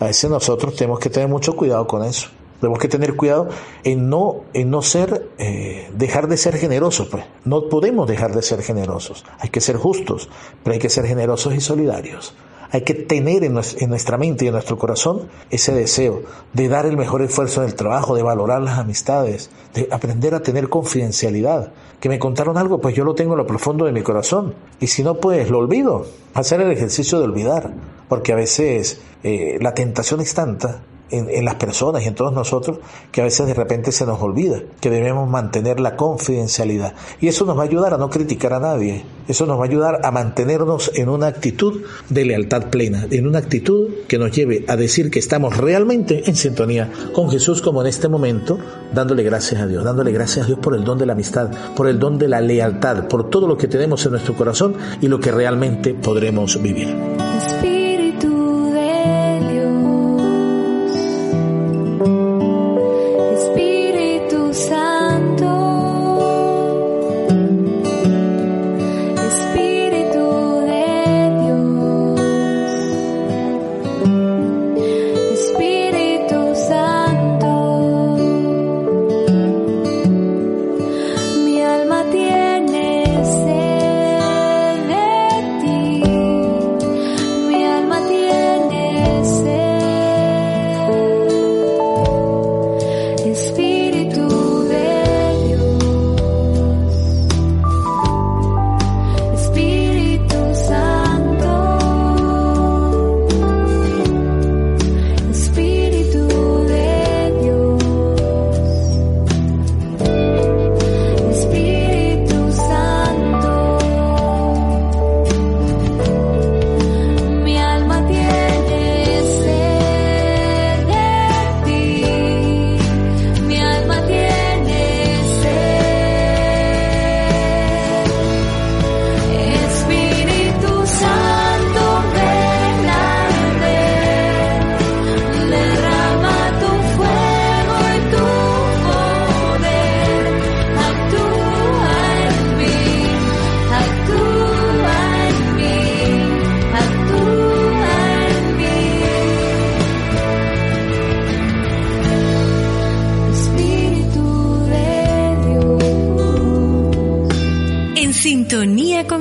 A 0.00 0.06
veces 0.06 0.30
nosotros 0.30 0.74
tenemos 0.76 0.98
que 0.98 1.10
tener 1.10 1.28
mucho 1.28 1.56
cuidado 1.56 1.86
con 1.86 2.04
eso. 2.04 2.28
Tenemos 2.60 2.78
que 2.78 2.88
tener 2.88 3.14
cuidado 3.14 3.48
en 3.82 4.08
no, 4.08 4.44
en 4.54 4.70
no 4.70 4.80
ser, 4.80 5.28
eh, 5.38 5.90
dejar 5.94 6.28
de 6.28 6.36
ser 6.36 6.56
generosos, 6.56 7.08
pues. 7.08 7.24
No 7.44 7.68
podemos 7.68 8.08
dejar 8.08 8.34
de 8.34 8.42
ser 8.42 8.62
generosos. 8.62 9.24
Hay 9.38 9.50
que 9.50 9.60
ser 9.60 9.76
justos, 9.76 10.30
pero 10.62 10.72
hay 10.72 10.80
que 10.80 10.88
ser 10.88 11.06
generosos 11.06 11.54
y 11.54 11.60
solidarios. 11.60 12.34
Hay 12.70 12.82
que 12.82 12.94
tener 12.94 13.44
en 13.44 13.54
nuestra 13.88 14.16
mente 14.16 14.44
y 14.44 14.48
en 14.48 14.54
nuestro 14.54 14.78
corazón 14.78 15.28
ese 15.50 15.72
deseo 15.72 16.22
de 16.52 16.68
dar 16.68 16.86
el 16.86 16.96
mejor 16.96 17.22
esfuerzo 17.22 17.62
en 17.62 17.68
el 17.68 17.74
trabajo, 17.74 18.14
de 18.14 18.22
valorar 18.22 18.62
las 18.62 18.78
amistades, 18.78 19.50
de 19.74 19.88
aprender 19.90 20.34
a 20.34 20.42
tener 20.42 20.68
confidencialidad. 20.68 21.72
Que 22.00 22.08
me 22.08 22.18
contaron 22.18 22.58
algo, 22.58 22.80
pues 22.80 22.94
yo 22.94 23.04
lo 23.04 23.14
tengo 23.14 23.32
en 23.32 23.38
lo 23.38 23.46
profundo 23.46 23.84
de 23.86 23.92
mi 23.92 24.02
corazón. 24.02 24.54
Y 24.80 24.88
si 24.88 25.02
no, 25.02 25.14
pues 25.14 25.50
lo 25.50 25.58
olvido. 25.58 26.06
Hacer 26.34 26.60
el 26.60 26.70
ejercicio 26.70 27.18
de 27.18 27.24
olvidar. 27.24 27.72
Porque 28.08 28.32
a 28.32 28.36
veces 28.36 29.00
eh, 29.22 29.58
la 29.60 29.74
tentación 29.74 30.20
es 30.20 30.34
tanta 30.34 30.82
en, 31.10 31.44
las 31.44 31.56
personas 31.56 32.02
y 32.02 32.06
en 32.08 32.14
todos 32.14 32.32
nosotros 32.32 32.78
que 33.12 33.20
a 33.20 33.24
veces 33.24 33.46
de 33.46 33.54
repente 33.54 33.92
se 33.92 34.06
nos 34.06 34.20
olvida 34.20 34.60
que 34.80 34.90
debemos 34.90 35.28
mantener 35.28 35.80
la 35.80 35.96
confidencialidad. 35.96 36.94
Y 37.20 37.28
eso 37.28 37.44
nos 37.44 37.56
va 37.56 37.62
a 37.62 37.66
ayudar 37.66 37.94
a 37.94 37.98
no 37.98 38.10
criticar 38.10 38.52
a 38.52 38.60
nadie. 38.60 39.04
Eso 39.28 39.46
nos 39.46 39.58
va 39.58 39.62
a 39.62 39.66
ayudar 39.66 40.00
a 40.02 40.10
mantenernos 40.10 40.90
en 40.94 41.08
una 41.08 41.26
actitud 41.28 41.82
de 42.08 42.24
lealtad 42.24 42.70
plena, 42.70 43.06
en 43.10 43.26
una 43.26 43.38
actitud 43.38 43.90
que 44.08 44.18
nos 44.18 44.32
lleve 44.32 44.64
a 44.68 44.76
decir 44.76 45.10
que 45.10 45.18
estamos 45.18 45.56
realmente 45.56 46.28
en 46.28 46.36
sintonía 46.36 46.90
con 47.12 47.30
Jesús 47.30 47.62
como 47.62 47.80
en 47.80 47.86
este 47.86 48.08
momento, 48.08 48.58
dándole 48.92 49.22
gracias 49.22 49.60
a 49.60 49.66
Dios, 49.66 49.84
dándole 49.84 50.12
gracias 50.12 50.44
a 50.44 50.48
Dios 50.48 50.58
por 50.58 50.74
el 50.74 50.84
don 50.84 50.98
de 50.98 51.06
la 51.06 51.14
amistad, 51.14 51.50
por 51.74 51.88
el 51.88 51.98
don 51.98 52.18
de 52.18 52.28
la 52.28 52.40
lealtad, 52.40 53.08
por 53.08 53.30
todo 53.30 53.46
lo 53.46 53.56
que 53.56 53.68
tenemos 53.68 54.04
en 54.04 54.12
nuestro 54.12 54.34
corazón 54.34 54.74
y 55.00 55.08
lo 55.08 55.20
que 55.20 55.30
realmente 55.30 55.94
podremos 55.94 56.60
vivir. 56.60 56.94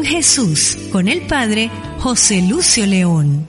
Jesús 0.06 0.78
con 0.92 1.08
el 1.08 1.22
Padre 1.22 1.70
José 2.00 2.42
Lucio 2.42 2.86
León. 2.86 3.46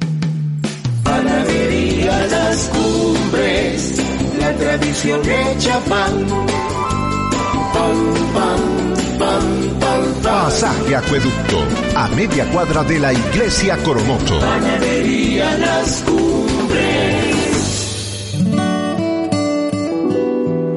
Panadería 1.03 2.27
Las 2.27 2.71
Cumbres, 2.71 4.03
la 4.39 4.53
tradición 4.55 5.21
hecha 5.25 5.79
pan. 5.81 6.27
Pan, 7.73 8.15
pan, 8.35 8.61
pan, 9.19 9.79
pan, 9.81 10.15
Pasaje 10.23 10.97
Acueducto, 10.97 11.65
a 11.97 12.09
media 12.09 12.49
cuadra 12.51 12.85
de 12.85 13.01
la 13.01 13.13
Iglesia 13.13 13.77
Coromoto. 13.79 14.39
Panadería 14.39 15.59
Las 15.59 16.03
Cumbres. 16.07 17.24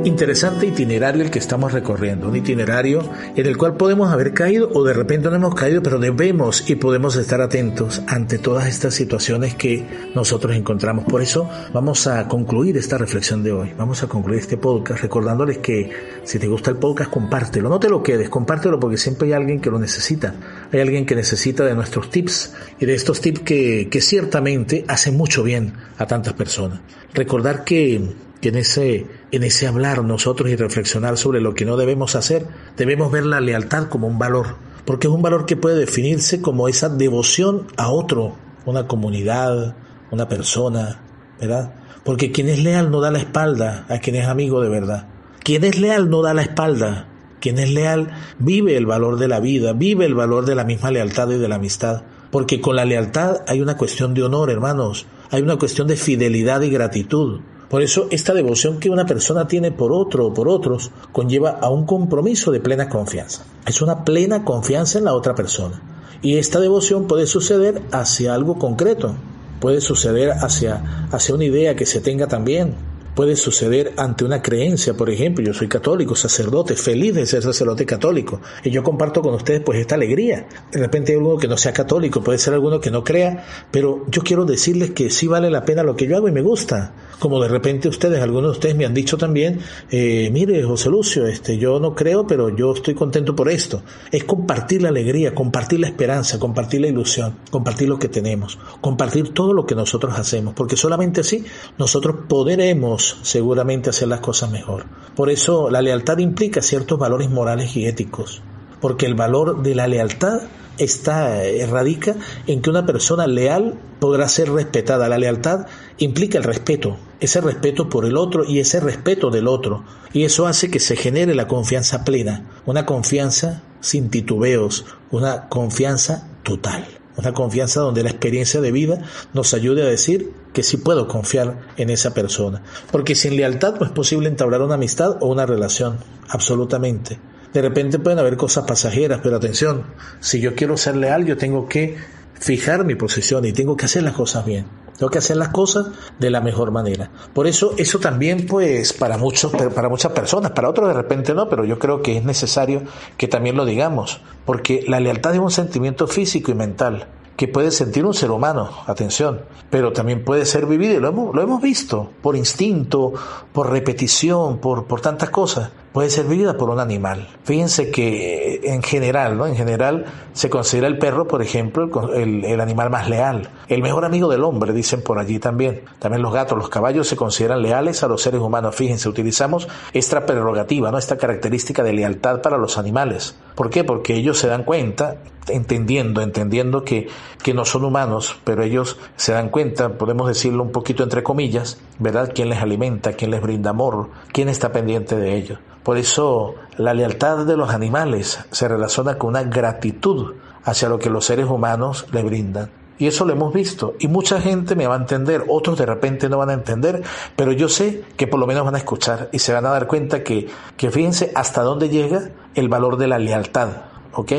Interesante 0.07 0.65
itinerario 0.65 1.21
el 1.21 1.29
que 1.29 1.39
estamos 1.39 1.73
recorriendo, 1.73 2.29
un 2.29 2.35
itinerario 2.35 3.07
en 3.35 3.45
el 3.45 3.57
cual 3.57 3.75
podemos 3.75 4.11
haber 4.11 4.33
caído 4.33 4.69
o 4.73 4.83
de 4.83 4.93
repente 4.93 5.29
no 5.29 5.35
hemos 5.35 5.53
caído, 5.53 5.83
pero 5.83 5.99
debemos 5.99 6.69
y 6.69 6.75
podemos 6.75 7.15
estar 7.15 7.41
atentos 7.41 8.01
ante 8.07 8.37
todas 8.37 8.67
estas 8.67 8.93
situaciones 8.93 9.55
que 9.55 9.85
nosotros 10.15 10.55
encontramos. 10.55 11.05
Por 11.05 11.21
eso 11.21 11.49
vamos 11.73 12.07
a 12.07 12.27
concluir 12.27 12.77
esta 12.77 12.97
reflexión 12.97 13.43
de 13.43 13.51
hoy, 13.51 13.73
vamos 13.77 14.01
a 14.01 14.07
concluir 14.07 14.39
este 14.39 14.57
podcast 14.57 15.01
recordándoles 15.01 15.57
que 15.59 15.91
si 16.23 16.39
te 16.39 16.47
gusta 16.47 16.71
el 16.71 16.77
podcast, 16.77 17.11
compártelo, 17.11 17.69
no 17.69 17.79
te 17.79 17.89
lo 17.89 18.01
quedes, 18.01 18.29
compártelo 18.29 18.79
porque 18.79 18.97
siempre 18.97 19.27
hay 19.27 19.33
alguien 19.33 19.59
que 19.59 19.69
lo 19.69 19.77
necesita, 19.77 20.35
hay 20.71 20.79
alguien 20.79 21.05
que 21.05 21.15
necesita 21.15 21.65
de 21.65 21.75
nuestros 21.75 22.09
tips 22.09 22.53
y 22.79 22.85
de 22.85 22.95
estos 22.95 23.19
tips 23.19 23.41
que, 23.41 23.89
que 23.91 24.01
ciertamente 24.01 24.85
hacen 24.87 25.17
mucho 25.17 25.43
bien 25.43 25.73
a 25.97 26.07
tantas 26.07 26.33
personas. 26.33 26.79
Recordar 27.13 27.63
que 27.63 28.26
que 28.41 28.49
en 28.49 28.55
ese, 28.55 29.07
en 29.31 29.43
ese 29.43 29.67
hablar 29.67 30.03
nosotros 30.03 30.49
y 30.49 30.55
reflexionar 30.55 31.17
sobre 31.17 31.41
lo 31.41 31.53
que 31.53 31.65
no 31.65 31.77
debemos 31.77 32.15
hacer, 32.15 32.47
debemos 32.75 33.11
ver 33.11 33.25
la 33.25 33.41
lealtad 33.41 33.87
como 33.87 34.07
un 34.07 34.19
valor, 34.19 34.55
porque 34.85 35.07
es 35.07 35.13
un 35.13 35.21
valor 35.21 35.45
que 35.45 35.57
puede 35.57 35.77
definirse 35.77 36.41
como 36.41 36.67
esa 36.67 36.89
devoción 36.89 37.67
a 37.77 37.89
otro, 37.89 38.35
una 38.65 38.87
comunidad, 38.87 39.75
una 40.11 40.27
persona, 40.27 41.01
¿verdad? 41.39 41.73
Porque 42.03 42.31
quien 42.31 42.47
es 42.47 42.63
leal 42.63 42.89
no 42.89 43.01
da 43.01 43.11
la 43.11 43.19
espalda 43.19 43.85
a 43.89 43.99
quien 43.99 44.15
es 44.15 44.27
amigo 44.27 44.61
de 44.61 44.69
verdad. 44.69 45.07
Quien 45.43 45.63
es 45.63 45.79
leal 45.79 46.09
no 46.09 46.21
da 46.21 46.33
la 46.33 46.41
espalda. 46.41 47.09
Quien 47.39 47.59
es 47.59 47.69
leal 47.69 48.11
vive 48.39 48.77
el 48.77 48.85
valor 48.85 49.17
de 49.17 49.27
la 49.27 49.39
vida, 49.39 49.73
vive 49.73 50.05
el 50.05 50.15
valor 50.15 50.45
de 50.45 50.55
la 50.55 50.63
misma 50.63 50.91
lealtad 50.91 51.29
y 51.31 51.37
de 51.37 51.47
la 51.47 51.55
amistad. 51.55 52.03
Porque 52.31 52.61
con 52.61 52.75
la 52.75 52.85
lealtad 52.85 53.41
hay 53.47 53.61
una 53.61 53.77
cuestión 53.77 54.13
de 54.13 54.23
honor, 54.23 54.49
hermanos. 54.49 55.05
Hay 55.31 55.41
una 55.41 55.57
cuestión 55.57 55.87
de 55.87 55.97
fidelidad 55.97 56.61
y 56.61 56.69
gratitud. 56.69 57.41
Por 57.69 57.81
eso 57.81 58.07
esta 58.11 58.33
devoción 58.33 58.79
que 58.79 58.89
una 58.89 59.05
persona 59.05 59.47
tiene 59.47 59.71
por 59.71 59.91
otro 59.91 60.27
o 60.27 60.33
por 60.33 60.47
otros 60.47 60.91
conlleva 61.11 61.51
a 61.61 61.69
un 61.69 61.85
compromiso 61.85 62.51
de 62.51 62.61
plena 62.61 62.87
confianza. 62.87 63.43
Es 63.65 63.81
una 63.81 64.05
plena 64.05 64.45
confianza 64.45 64.97
en 64.97 65.05
la 65.05 65.13
otra 65.13 65.35
persona. 65.35 65.81
Y 66.21 66.37
esta 66.37 66.59
devoción 66.59 67.07
puede 67.07 67.27
suceder 67.27 67.81
hacia 67.91 68.33
algo 68.33 68.57
concreto, 68.57 69.15
puede 69.59 69.81
suceder 69.81 70.31
hacia, 70.31 71.07
hacia 71.11 71.35
una 71.35 71.43
idea 71.43 71.75
que 71.75 71.85
se 71.85 71.99
tenga 71.99 72.27
también, 72.27 72.75
puede 73.17 73.35
suceder 73.35 73.93
ante 73.97 74.25
una 74.25 74.43
creencia, 74.43 74.93
por 74.93 75.09
ejemplo, 75.09 75.43
yo 75.43 75.51
soy 75.51 75.67
católico, 75.67 76.15
sacerdote, 76.15 76.75
feliz 76.75 77.15
de 77.15 77.25
ser 77.25 77.41
sacerdote 77.41 77.83
católico, 77.83 78.41
y 78.63 78.69
yo 78.69 78.83
comparto 78.83 79.23
con 79.23 79.33
ustedes 79.33 79.61
pues 79.65 79.79
esta 79.79 79.95
alegría. 79.95 80.45
De 80.71 80.79
repente 80.79 81.13
hay 81.13 81.17
alguno 81.17 81.39
que 81.39 81.47
no 81.47 81.57
sea 81.57 81.73
católico, 81.73 82.21
puede 82.21 82.37
ser 82.37 82.53
alguno 82.53 82.79
que 82.79 82.91
no 82.91 83.03
crea, 83.03 83.43
pero 83.71 84.05
yo 84.07 84.21
quiero 84.21 84.45
decirles 84.45 84.91
que 84.91 85.09
sí 85.09 85.25
vale 85.25 85.49
la 85.49 85.65
pena 85.65 85.81
lo 85.81 85.95
que 85.95 86.05
yo 86.05 86.15
hago 86.15 86.27
y 86.27 86.31
me 86.31 86.43
gusta. 86.43 86.93
Como 87.17 87.41
de 87.41 87.47
repente 87.47 87.87
ustedes, 87.87 88.21
algunos 88.21 88.51
de 88.51 88.57
ustedes 88.57 88.75
me 88.75 88.85
han 88.85 88.93
dicho 88.93 89.17
también, 89.17 89.61
eh, 89.89 90.29
mire 90.31 90.61
José 90.61 90.89
Lucio, 90.91 91.25
este, 91.25 91.57
yo 91.57 91.79
no 91.79 91.95
creo, 91.95 92.27
pero 92.27 92.55
yo 92.55 92.73
estoy 92.73 92.93
contento 92.93 93.35
por 93.35 93.49
esto. 93.49 93.81
Es 94.11 94.25
compartir 94.25 94.83
la 94.83 94.89
alegría, 94.89 95.33
compartir 95.33 95.79
la 95.79 95.87
esperanza, 95.87 96.37
compartir 96.37 96.81
la 96.81 96.89
ilusión, 96.89 97.33
compartir 97.49 97.89
lo 97.89 97.97
que 97.97 98.09
tenemos, 98.09 98.59
compartir 98.79 99.33
todo 99.33 99.53
lo 99.53 99.65
que 99.65 99.73
nosotros 99.73 100.13
hacemos, 100.19 100.53
porque 100.53 100.77
solamente 100.77 101.21
así 101.21 101.43
nosotros 101.79 102.17
podremos 102.29 103.06
seguramente 103.21 103.89
hacer 103.89 104.07
las 104.07 104.19
cosas 104.19 104.51
mejor. 104.51 104.85
Por 105.15 105.29
eso 105.29 105.69
la 105.69 105.81
lealtad 105.81 106.17
implica 106.17 106.61
ciertos 106.61 106.99
valores 106.99 107.29
morales 107.29 107.75
y 107.75 107.85
éticos, 107.85 108.41
porque 108.81 109.05
el 109.05 109.15
valor 109.15 109.63
de 109.63 109.75
la 109.75 109.87
lealtad 109.87 110.41
está 110.77 111.41
radica 111.69 112.15
en 112.45 112.61
que 112.61 112.69
una 112.69 112.85
persona 112.85 113.27
leal 113.27 113.79
podrá 113.99 114.27
ser 114.27 114.51
respetada. 114.51 115.09
La 115.09 115.17
lealtad 115.17 115.65
implica 115.97 116.37
el 116.37 116.43
respeto, 116.43 116.97
ese 117.19 117.41
respeto 117.41 117.89
por 117.89 118.05
el 118.05 118.17
otro 118.17 118.43
y 118.45 118.59
ese 118.59 118.79
respeto 118.79 119.29
del 119.29 119.47
otro. 119.47 119.83
Y 120.13 120.23
eso 120.23 120.47
hace 120.47 120.69
que 120.69 120.79
se 120.79 120.95
genere 120.95 121.35
la 121.35 121.47
confianza 121.47 122.03
plena, 122.03 122.49
una 122.65 122.85
confianza 122.85 123.63
sin 123.79 124.09
titubeos, 124.09 124.85
una 125.11 125.49
confianza 125.49 126.29
total. 126.43 126.85
Una 127.17 127.33
confianza 127.33 127.81
donde 127.81 128.03
la 128.03 128.11
experiencia 128.11 128.61
de 128.61 128.71
vida 128.71 129.01
nos 129.33 129.55
ayude 129.55 129.81
a 129.81 129.87
decir 129.87 130.33
que 130.57 130.63
sí 130.63 130.77
puedo 130.77 131.07
confiar 131.07 131.67
en 131.77 131.91
esa 131.91 132.15
persona. 132.15 132.63
Porque 132.91 133.13
sin 133.13 133.35
lealtad 133.35 133.75
no 133.79 133.85
es 133.85 133.91
posible 133.91 134.27
entablar 134.27 134.63
una 134.63 134.73
amistad 134.73 135.17
o 135.19 135.27
una 135.27 135.45
relación. 135.45 135.99
Absolutamente. 136.29 137.19
De 137.53 137.61
repente 137.61 137.99
pueden 137.99 138.17
haber 138.17 138.37
cosas 138.37 138.65
pasajeras, 138.65 139.19
pero 139.21 139.35
atención, 139.35 139.83
si 140.19 140.39
yo 140.39 140.55
quiero 140.55 140.75
ser 140.75 140.95
leal, 140.95 141.27
yo 141.27 141.37
tengo 141.37 141.67
que 141.67 141.95
fijar 142.39 142.85
mi 142.85 142.95
posición 142.95 143.45
y 143.45 143.53
tengo 143.53 143.77
que 143.77 143.85
hacer 143.85 144.01
las 144.01 144.13
cosas 144.13 144.47
bien. 144.47 144.65
Tengo 144.97 145.11
que 145.11 145.19
hacer 145.19 145.37
las 145.37 145.49
cosas 145.49 145.89
de 146.17 146.31
la 146.31 146.41
mejor 146.41 146.71
manera. 146.71 147.11
Por 147.35 147.45
eso, 147.45 147.75
eso 147.77 147.99
también, 147.99 148.47
pues, 148.47 148.93
para 148.93 149.19
muchos, 149.19 149.51
para 149.51 149.89
muchas 149.89 150.11
personas, 150.11 150.53
para 150.53 150.69
otros 150.69 150.87
de 150.87 150.95
repente 150.95 151.35
no, 151.35 151.47
pero 151.49 151.65
yo 151.65 151.77
creo 151.77 152.01
que 152.01 152.17
es 152.17 152.23
necesario 152.23 152.81
que 153.15 153.27
también 153.27 153.55
lo 153.55 153.63
digamos, 153.63 154.21
porque 154.43 154.83
la 154.87 154.99
lealtad 154.99 155.35
es 155.35 155.39
un 155.39 155.51
sentimiento 155.51 156.07
físico 156.07 156.51
y 156.51 156.55
mental 156.55 157.09
que 157.37 157.47
puede 157.47 157.71
sentir 157.71 158.03
un 158.05 158.13
ser 158.13 158.31
humano, 158.31 158.69
atención, 158.87 159.43
pero 159.69 159.93
también 159.93 160.25
puede 160.25 160.45
ser 160.45 160.65
vivido, 160.65 160.99
lo 160.99 161.07
hemos, 161.09 161.35
lo 161.35 161.41
hemos 161.41 161.61
visto, 161.61 162.11
por 162.21 162.35
instinto, 162.35 163.13
por 163.53 163.69
repetición, 163.69 164.57
por, 164.57 164.85
por 164.85 164.99
tantas 164.99 165.29
cosas 165.29 165.71
puede 165.97 166.11
ser 166.11 166.27
vivida 166.27 166.55
por 166.55 166.69
un 166.69 166.79
animal. 166.79 167.27
Fíjense 167.43 167.89
que 167.89 168.53
eh, 168.53 168.61
en 168.65 168.83
general, 168.83 169.35
¿no? 169.35 169.47
En 169.47 169.55
general 169.55 170.05
se 170.31 170.47
considera 170.47 170.85
el 170.85 170.99
perro, 170.99 171.27
por 171.27 171.41
ejemplo, 171.41 172.13
el, 172.13 172.45
el, 172.45 172.61
animal 172.61 172.91
más 172.91 173.09
leal, 173.09 173.49
el 173.67 173.81
mejor 173.81 174.05
amigo 174.05 174.29
del 174.29 174.43
hombre, 174.43 174.73
dicen 174.73 175.01
por 175.01 175.17
allí 175.17 175.39
también. 175.39 175.81
También 175.97 176.21
los 176.21 176.31
gatos, 176.31 176.55
los 176.55 176.69
caballos 176.69 177.07
se 177.07 177.15
consideran 177.15 177.63
leales 177.63 178.03
a 178.03 178.07
los 178.07 178.21
seres 178.21 178.41
humanos. 178.41 178.75
Fíjense, 178.75 179.09
utilizamos 179.09 179.67
esta 179.91 180.23
prerrogativa, 180.23 180.91
¿no? 180.91 180.99
Esta 180.99 181.17
característica 181.17 181.81
de 181.81 181.93
lealtad 181.93 182.43
para 182.43 182.59
los 182.59 182.77
animales. 182.77 183.35
¿Por 183.57 183.71
qué? 183.71 183.83
Porque 183.83 184.13
ellos 184.13 184.37
se 184.37 184.47
dan 184.47 184.63
cuenta, 184.63 185.17
entendiendo, 185.47 186.21
entendiendo 186.21 186.83
que, 186.83 187.07
que 187.41 187.55
no 187.55 187.65
son 187.65 187.85
humanos, 187.85 188.39
pero 188.43 188.61
ellos 188.61 188.99
se 189.15 189.33
dan 189.33 189.49
cuenta, 189.49 189.97
podemos 189.97 190.27
decirlo 190.27 190.61
un 190.61 190.71
poquito 190.71 191.01
entre 191.01 191.23
comillas, 191.23 191.81
¿verdad? 191.97 192.31
¿Quién 192.35 192.49
les 192.49 192.61
alimenta? 192.61 193.13
¿Quién 193.13 193.31
les 193.31 193.41
brinda 193.41 193.71
amor? 193.71 194.11
¿Quién 194.31 194.47
está 194.47 194.71
pendiente 194.71 195.15
de 195.15 195.35
ellos? 195.35 195.57
Por 195.81 195.97
eso 195.97 196.53
la 196.77 196.93
lealtad 196.93 197.47
de 197.47 197.57
los 197.57 197.71
animales 197.71 198.37
se 198.51 198.67
relaciona 198.67 199.17
con 199.17 199.29
una 199.29 199.41
gratitud 199.41 200.35
hacia 200.63 200.87
lo 200.87 200.99
que 200.99 201.09
los 201.09 201.25
seres 201.25 201.47
humanos 201.47 202.05
le 202.11 202.21
brindan. 202.21 202.69
Y 202.99 203.07
eso 203.07 203.25
lo 203.25 203.33
hemos 203.33 203.53
visto. 203.53 203.95
Y 203.99 204.07
mucha 204.07 204.41
gente 204.41 204.75
me 204.75 204.87
va 204.87 204.95
a 204.95 204.97
entender, 204.97 205.45
otros 205.47 205.77
de 205.77 205.85
repente 205.85 206.29
no 206.29 206.37
van 206.37 206.49
a 206.49 206.53
entender, 206.53 207.03
pero 207.35 207.51
yo 207.51 207.69
sé 207.69 208.03
que 208.15 208.27
por 208.27 208.39
lo 208.39 208.47
menos 208.47 208.65
van 208.65 208.75
a 208.75 208.79
escuchar 208.79 209.29
y 209.31 209.39
se 209.39 209.53
van 209.53 209.65
a 209.65 209.69
dar 209.69 209.87
cuenta 209.87 210.23
que, 210.23 210.47
que 210.75 210.89
fíjense 210.89 211.31
hasta 211.35 211.61
dónde 211.61 211.89
llega 211.89 212.29
el 212.55 212.69
valor 212.69 212.97
de 212.97 213.07
la 213.07 213.19
lealtad. 213.19 213.69
¿Ok? 214.13 214.31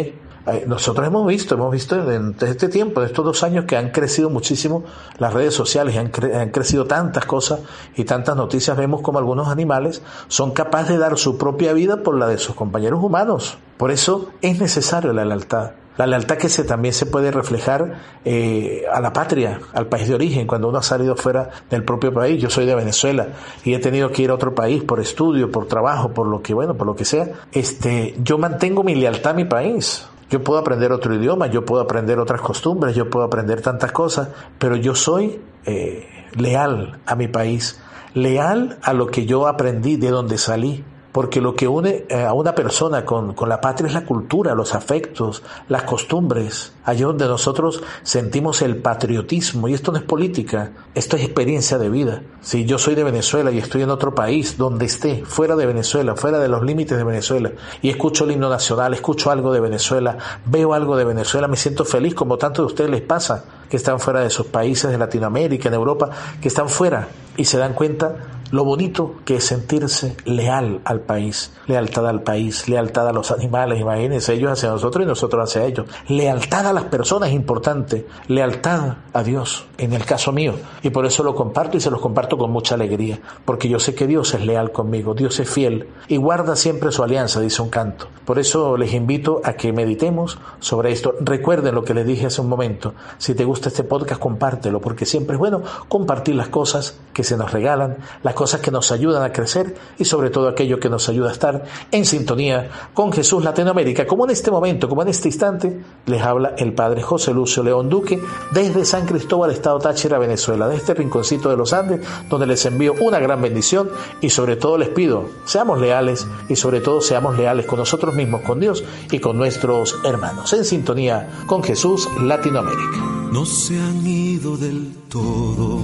Eh, 0.48 0.64
nosotros 0.66 1.06
hemos 1.06 1.26
visto, 1.26 1.54
hemos 1.54 1.70
visto 1.70 2.10
en 2.10 2.34
este 2.40 2.68
tiempo, 2.68 3.00
en 3.00 3.06
estos 3.06 3.24
dos 3.24 3.42
años, 3.42 3.66
que 3.66 3.76
han 3.76 3.90
crecido 3.90 4.30
muchísimo 4.30 4.84
las 5.18 5.34
redes 5.34 5.54
sociales, 5.54 5.96
han, 5.96 6.10
han, 6.34 6.50
crecido 6.50 6.86
tantas 6.86 7.26
cosas 7.26 7.60
y 7.96 8.04
tantas 8.04 8.34
noticias. 8.34 8.76
Vemos 8.76 9.02
como 9.02 9.18
algunos 9.18 9.48
animales 9.48 10.02
son 10.28 10.52
capaces 10.52 10.90
de 10.90 10.98
dar 10.98 11.18
su 11.18 11.36
propia 11.36 11.72
vida 11.74 12.02
por 12.02 12.16
la 12.16 12.26
de 12.26 12.38
sus 12.38 12.54
compañeros 12.54 13.02
humanos. 13.02 13.58
Por 13.76 13.90
eso 13.90 14.30
es 14.40 14.58
necesario 14.58 15.12
la 15.12 15.24
lealtad. 15.24 15.72
La 15.98 16.06
lealtad 16.06 16.38
que 16.38 16.48
se, 16.48 16.62
también 16.62 16.94
se 16.94 17.06
puede 17.06 17.32
reflejar 17.32 18.00
eh, 18.24 18.84
a 18.92 19.00
la 19.00 19.12
patria, 19.12 19.60
al 19.74 19.88
país 19.88 20.06
de 20.06 20.14
origen, 20.14 20.46
cuando 20.46 20.68
uno 20.68 20.78
ha 20.78 20.82
salido 20.82 21.16
fuera 21.16 21.50
del 21.68 21.82
propio 21.82 22.14
país. 22.14 22.40
Yo 22.40 22.48
soy 22.48 22.66
de 22.66 22.74
Venezuela 22.76 23.30
y 23.64 23.74
he 23.74 23.80
tenido 23.80 24.10
que 24.12 24.22
ir 24.22 24.30
a 24.30 24.34
otro 24.34 24.54
país 24.54 24.84
por 24.84 25.00
estudio, 25.00 25.50
por 25.50 25.66
trabajo, 25.66 26.14
por 26.14 26.28
lo 26.28 26.40
que, 26.40 26.54
bueno, 26.54 26.74
por 26.74 26.86
lo 26.86 26.94
que 26.94 27.04
sea. 27.04 27.28
Este, 27.50 28.14
yo 28.22 28.38
mantengo 28.38 28.84
mi 28.84 28.94
lealtad 28.94 29.32
a 29.32 29.34
mi 29.34 29.44
país. 29.44 30.06
Yo 30.30 30.44
puedo 30.44 30.60
aprender 30.60 30.92
otro 30.92 31.12
idioma, 31.14 31.48
yo 31.48 31.64
puedo 31.64 31.82
aprender 31.82 32.20
otras 32.20 32.42
costumbres, 32.42 32.94
yo 32.94 33.10
puedo 33.10 33.24
aprender 33.26 33.60
tantas 33.60 33.90
cosas, 33.90 34.28
pero 34.56 34.76
yo 34.76 34.94
soy 34.94 35.40
eh, 35.66 36.06
leal 36.36 37.00
a 37.06 37.16
mi 37.16 37.26
país, 37.26 37.80
leal 38.14 38.78
a 38.82 38.92
lo 38.92 39.08
que 39.08 39.26
yo 39.26 39.48
aprendí, 39.48 39.96
de 39.96 40.10
donde 40.10 40.38
salí. 40.38 40.84
Porque 41.18 41.40
lo 41.40 41.56
que 41.56 41.66
une 41.66 42.06
eh, 42.08 42.22
a 42.22 42.32
una 42.32 42.54
persona 42.54 43.04
con, 43.04 43.34
con, 43.34 43.48
la 43.48 43.60
patria 43.60 43.88
es 43.88 43.92
la 43.92 44.04
cultura, 44.04 44.54
los 44.54 44.72
afectos, 44.72 45.42
las 45.68 45.82
costumbres. 45.82 46.74
Allí 46.84 47.02
donde 47.02 47.26
nosotros 47.26 47.82
sentimos 48.04 48.62
el 48.62 48.76
patriotismo. 48.76 49.66
Y 49.66 49.74
esto 49.74 49.90
no 49.90 49.98
es 49.98 50.04
política, 50.04 50.70
esto 50.94 51.16
es 51.16 51.24
experiencia 51.24 51.76
de 51.76 51.90
vida. 51.90 52.22
Si 52.40 52.66
yo 52.66 52.78
soy 52.78 52.94
de 52.94 53.02
Venezuela 53.02 53.50
y 53.50 53.58
estoy 53.58 53.82
en 53.82 53.90
otro 53.90 54.14
país, 54.14 54.56
donde 54.58 54.86
esté, 54.86 55.24
fuera 55.24 55.56
de 55.56 55.66
Venezuela, 55.66 56.14
fuera 56.14 56.38
de 56.38 56.46
los 56.46 56.62
límites 56.62 56.96
de 56.96 57.02
Venezuela, 57.02 57.50
y 57.82 57.90
escucho 57.90 58.22
el 58.22 58.30
himno 58.30 58.48
nacional, 58.48 58.94
escucho 58.94 59.32
algo 59.32 59.52
de 59.52 59.58
Venezuela, 59.58 60.18
veo 60.46 60.72
algo 60.72 60.96
de 60.96 61.04
Venezuela, 61.04 61.48
me 61.48 61.56
siento 61.56 61.84
feliz, 61.84 62.14
como 62.14 62.38
tanto 62.38 62.62
de 62.62 62.66
ustedes 62.66 62.90
les 62.90 63.02
pasa, 63.02 63.44
que 63.68 63.76
están 63.76 63.98
fuera 63.98 64.20
de 64.20 64.30
sus 64.30 64.46
países 64.46 64.88
de 64.88 64.98
Latinoamérica, 64.98 65.68
en 65.68 65.74
Europa, 65.74 66.10
que 66.40 66.46
están 66.46 66.68
fuera 66.68 67.08
y 67.38 67.44
se 67.44 67.56
dan 67.56 67.72
cuenta 67.72 68.16
lo 68.50 68.64
bonito 68.64 69.16
que 69.24 69.36
es 69.36 69.44
sentirse 69.44 70.16
leal 70.24 70.80
al 70.84 71.00
país, 71.00 71.52
lealtad 71.66 72.08
al 72.08 72.22
país, 72.22 72.68
lealtad 72.68 73.08
a 73.08 73.12
los 73.12 73.30
animales, 73.30 73.80
imagínense 73.80 74.34
ellos 74.34 74.52
hacia 74.52 74.70
nosotros 74.70 75.04
y 75.04 75.08
nosotros 75.08 75.50
hacia 75.50 75.66
ellos. 75.66 75.86
Lealtad 76.08 76.66
a 76.66 76.72
las 76.72 76.84
personas 76.84 77.30
es 77.30 77.34
importante, 77.34 78.06
lealtad 78.26 78.96
a 79.12 79.22
Dios, 79.22 79.66
en 79.76 79.92
el 79.92 80.04
caso 80.04 80.32
mío. 80.32 80.54
Y 80.82 80.90
por 80.90 81.06
eso 81.06 81.22
lo 81.22 81.34
comparto 81.34 81.76
y 81.76 81.80
se 81.80 81.90
los 81.90 82.00
comparto 82.00 82.38
con 82.38 82.50
mucha 82.50 82.74
alegría, 82.74 83.20
porque 83.44 83.68
yo 83.68 83.78
sé 83.78 83.94
que 83.94 84.06
Dios 84.06 84.32
es 84.34 84.44
leal 84.44 84.72
conmigo, 84.72 85.14
Dios 85.14 85.38
es 85.40 85.50
fiel 85.50 85.88
y 86.08 86.16
guarda 86.16 86.56
siempre 86.56 86.92
su 86.92 87.02
alianza, 87.02 87.40
dice 87.40 87.62
un 87.62 87.70
canto. 87.70 88.08
Por 88.24 88.38
eso 88.38 88.76
les 88.76 88.94
invito 88.94 89.40
a 89.44 89.54
que 89.54 89.72
meditemos 89.72 90.38
sobre 90.60 90.92
esto. 90.92 91.14
Recuerden 91.20 91.74
lo 91.74 91.84
que 91.84 91.94
les 91.94 92.06
dije 92.06 92.26
hace 92.26 92.40
un 92.40 92.48
momento. 92.48 92.94
Si 93.18 93.34
te 93.34 93.44
gusta 93.44 93.68
este 93.68 93.84
podcast, 93.84 94.20
compártelo, 94.20 94.80
porque 94.80 95.06
siempre 95.06 95.34
es 95.34 95.38
bueno 95.38 95.62
compartir 95.88 96.34
las 96.34 96.48
cosas 96.48 96.98
que 97.12 97.24
se 97.24 97.36
nos 97.36 97.52
regalan, 97.52 97.98
las 98.22 98.34
cosas 98.38 98.60
que 98.60 98.70
nos 98.70 98.92
ayudan 98.92 99.24
a 99.24 99.32
crecer 99.32 99.74
y 99.98 100.04
sobre 100.04 100.30
todo 100.30 100.46
aquello 100.46 100.78
que 100.78 100.88
nos 100.88 101.08
ayuda 101.08 101.30
a 101.30 101.32
estar 101.32 101.64
en 101.90 102.04
sintonía 102.04 102.70
con 102.94 103.12
Jesús 103.12 103.42
Latinoamérica, 103.42 104.06
como 104.06 104.26
en 104.26 104.30
este 104.30 104.52
momento, 104.52 104.88
como 104.88 105.02
en 105.02 105.08
este 105.08 105.26
instante, 105.26 105.82
les 106.06 106.22
habla 106.22 106.54
el 106.56 106.72
Padre 106.72 107.02
José 107.02 107.32
Lucio 107.32 107.64
León 107.64 107.88
Duque 107.88 108.22
desde 108.52 108.84
San 108.84 109.06
Cristóbal, 109.06 109.50
Estado 109.50 109.80
Táchira, 109.80 110.18
Venezuela, 110.18 110.68
de 110.68 110.76
este 110.76 110.94
rinconcito 110.94 111.50
de 111.50 111.56
los 111.56 111.72
Andes, 111.72 112.00
donde 112.30 112.46
les 112.46 112.64
envío 112.64 112.94
una 113.00 113.18
gran 113.18 113.42
bendición 113.42 113.90
y 114.20 114.30
sobre 114.30 114.54
todo 114.54 114.78
les 114.78 114.90
pido, 114.90 115.24
seamos 115.44 115.80
leales 115.80 116.24
y 116.48 116.54
sobre 116.54 116.80
todo 116.80 117.00
seamos 117.00 117.36
leales 117.36 117.66
con 117.66 117.80
nosotros 117.80 118.14
mismos, 118.14 118.42
con 118.42 118.60
Dios 118.60 118.84
y 119.10 119.18
con 119.18 119.36
nuestros 119.36 119.98
hermanos, 120.04 120.52
en 120.52 120.64
sintonía 120.64 121.40
con 121.48 121.64
Jesús 121.64 122.08
Latinoamérica. 122.22 122.98
No 123.32 123.44
se 123.44 123.80
han 123.80 124.06
ido 124.06 124.56
del 124.56 124.94
todo, 125.08 125.82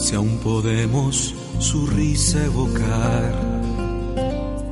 si 0.00 0.14
aún 0.16 0.38
podemos 0.38 1.34
su 1.58 1.86
risa 1.86 2.42
evocar, 2.46 3.34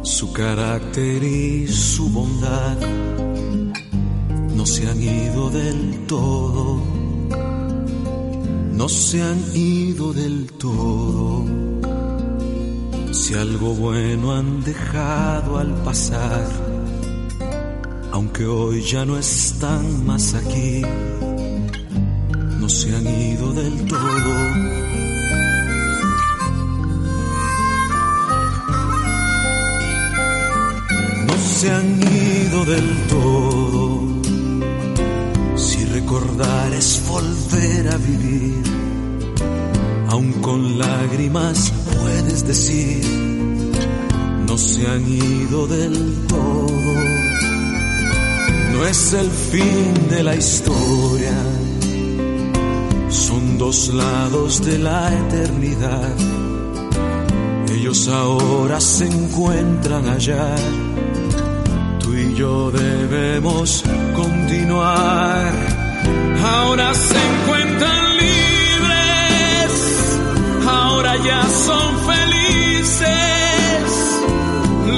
su 0.02 0.32
carácter 0.32 1.22
y 1.22 1.68
su 1.68 2.08
bondad, 2.08 2.78
no 4.56 4.64
se 4.64 4.88
han 4.88 5.02
ido 5.02 5.50
del 5.50 6.06
todo, 6.06 6.82
no 8.72 8.88
se 8.88 9.22
han 9.22 9.38
ido 9.54 10.14
del 10.14 10.46
todo. 10.52 11.44
Si 13.12 13.34
algo 13.34 13.74
bueno 13.74 14.34
han 14.34 14.64
dejado 14.64 15.58
al 15.58 15.74
pasar, 15.82 16.46
aunque 18.12 18.46
hoy 18.46 18.82
ya 18.82 19.04
no 19.04 19.18
están 19.18 20.06
más 20.06 20.32
aquí, 20.32 20.82
no 22.58 22.68
se 22.68 22.96
han 22.96 23.06
ido 23.06 23.52
del 23.52 23.84
todo. 23.86 24.87
Se 31.58 31.70
han 31.70 32.00
ido 32.00 32.64
del 32.64 32.88
todo. 33.08 33.98
Si 35.56 35.84
recordar 35.86 36.72
es 36.72 37.02
volver 37.08 37.88
a 37.88 37.96
vivir, 37.96 38.62
aun 40.08 40.32
con 40.40 40.78
lágrimas 40.78 41.72
puedes 41.96 42.46
decir, 42.46 43.04
no 44.46 44.56
se 44.56 44.86
han 44.86 45.06
ido 45.08 45.66
del 45.66 46.26
todo 46.28 47.28
no 48.78 48.86
es 48.86 49.12
el 49.12 49.28
fin 49.28 50.08
de 50.08 50.22
la 50.22 50.36
historia, 50.36 51.36
son 53.08 53.58
dos 53.58 53.92
lados 53.92 54.64
de 54.64 54.78
la 54.78 55.12
eternidad. 55.12 56.14
Ellos 57.74 58.06
ahora 58.06 58.80
se 58.80 59.06
encuentran 59.06 60.08
allá, 60.08 60.54
yo 62.38 62.70
debemos 62.70 63.82
continuar. 64.14 65.52
Ahora 66.40 66.94
se 66.94 67.16
encuentran 67.30 68.16
libres, 68.16 69.72
ahora 70.64 71.16
ya 71.16 71.42
son 71.66 71.98
felices. 72.12 73.08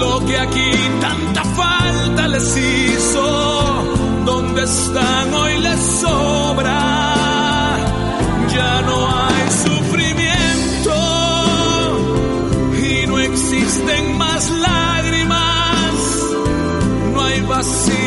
Lo 0.01 0.21
que 0.27 0.39
aquí 0.39 0.71
tanta 1.01 1.45
falta 1.45 2.29
les 2.29 2.57
hizo 2.59 3.85
donde 4.27 4.63
están 4.65 5.33
hoy 5.33 5.59
les 5.61 5.81
sobra. 5.81 7.00
No 17.61 18.00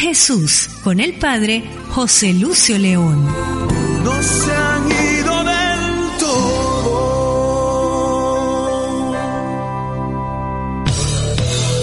Jesús, 0.00 0.68
con 0.82 0.98
el 0.98 1.12
Padre 1.18 1.62
José 1.90 2.32
Lucio 2.32 2.78
León. 2.78 3.22
No 4.02 4.22
se 4.22 4.50
han 4.50 4.90
ido 4.90 5.44
del 5.44 6.18
todo. 6.18 6.70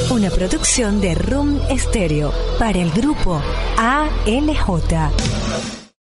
Una 0.09 0.31
producción 0.31 0.99
de 0.99 1.13
Room 1.13 1.59
Stereo 1.77 2.33
para 2.57 2.79
el 2.79 2.89
grupo 2.89 3.39
ALJ. 3.77 5.86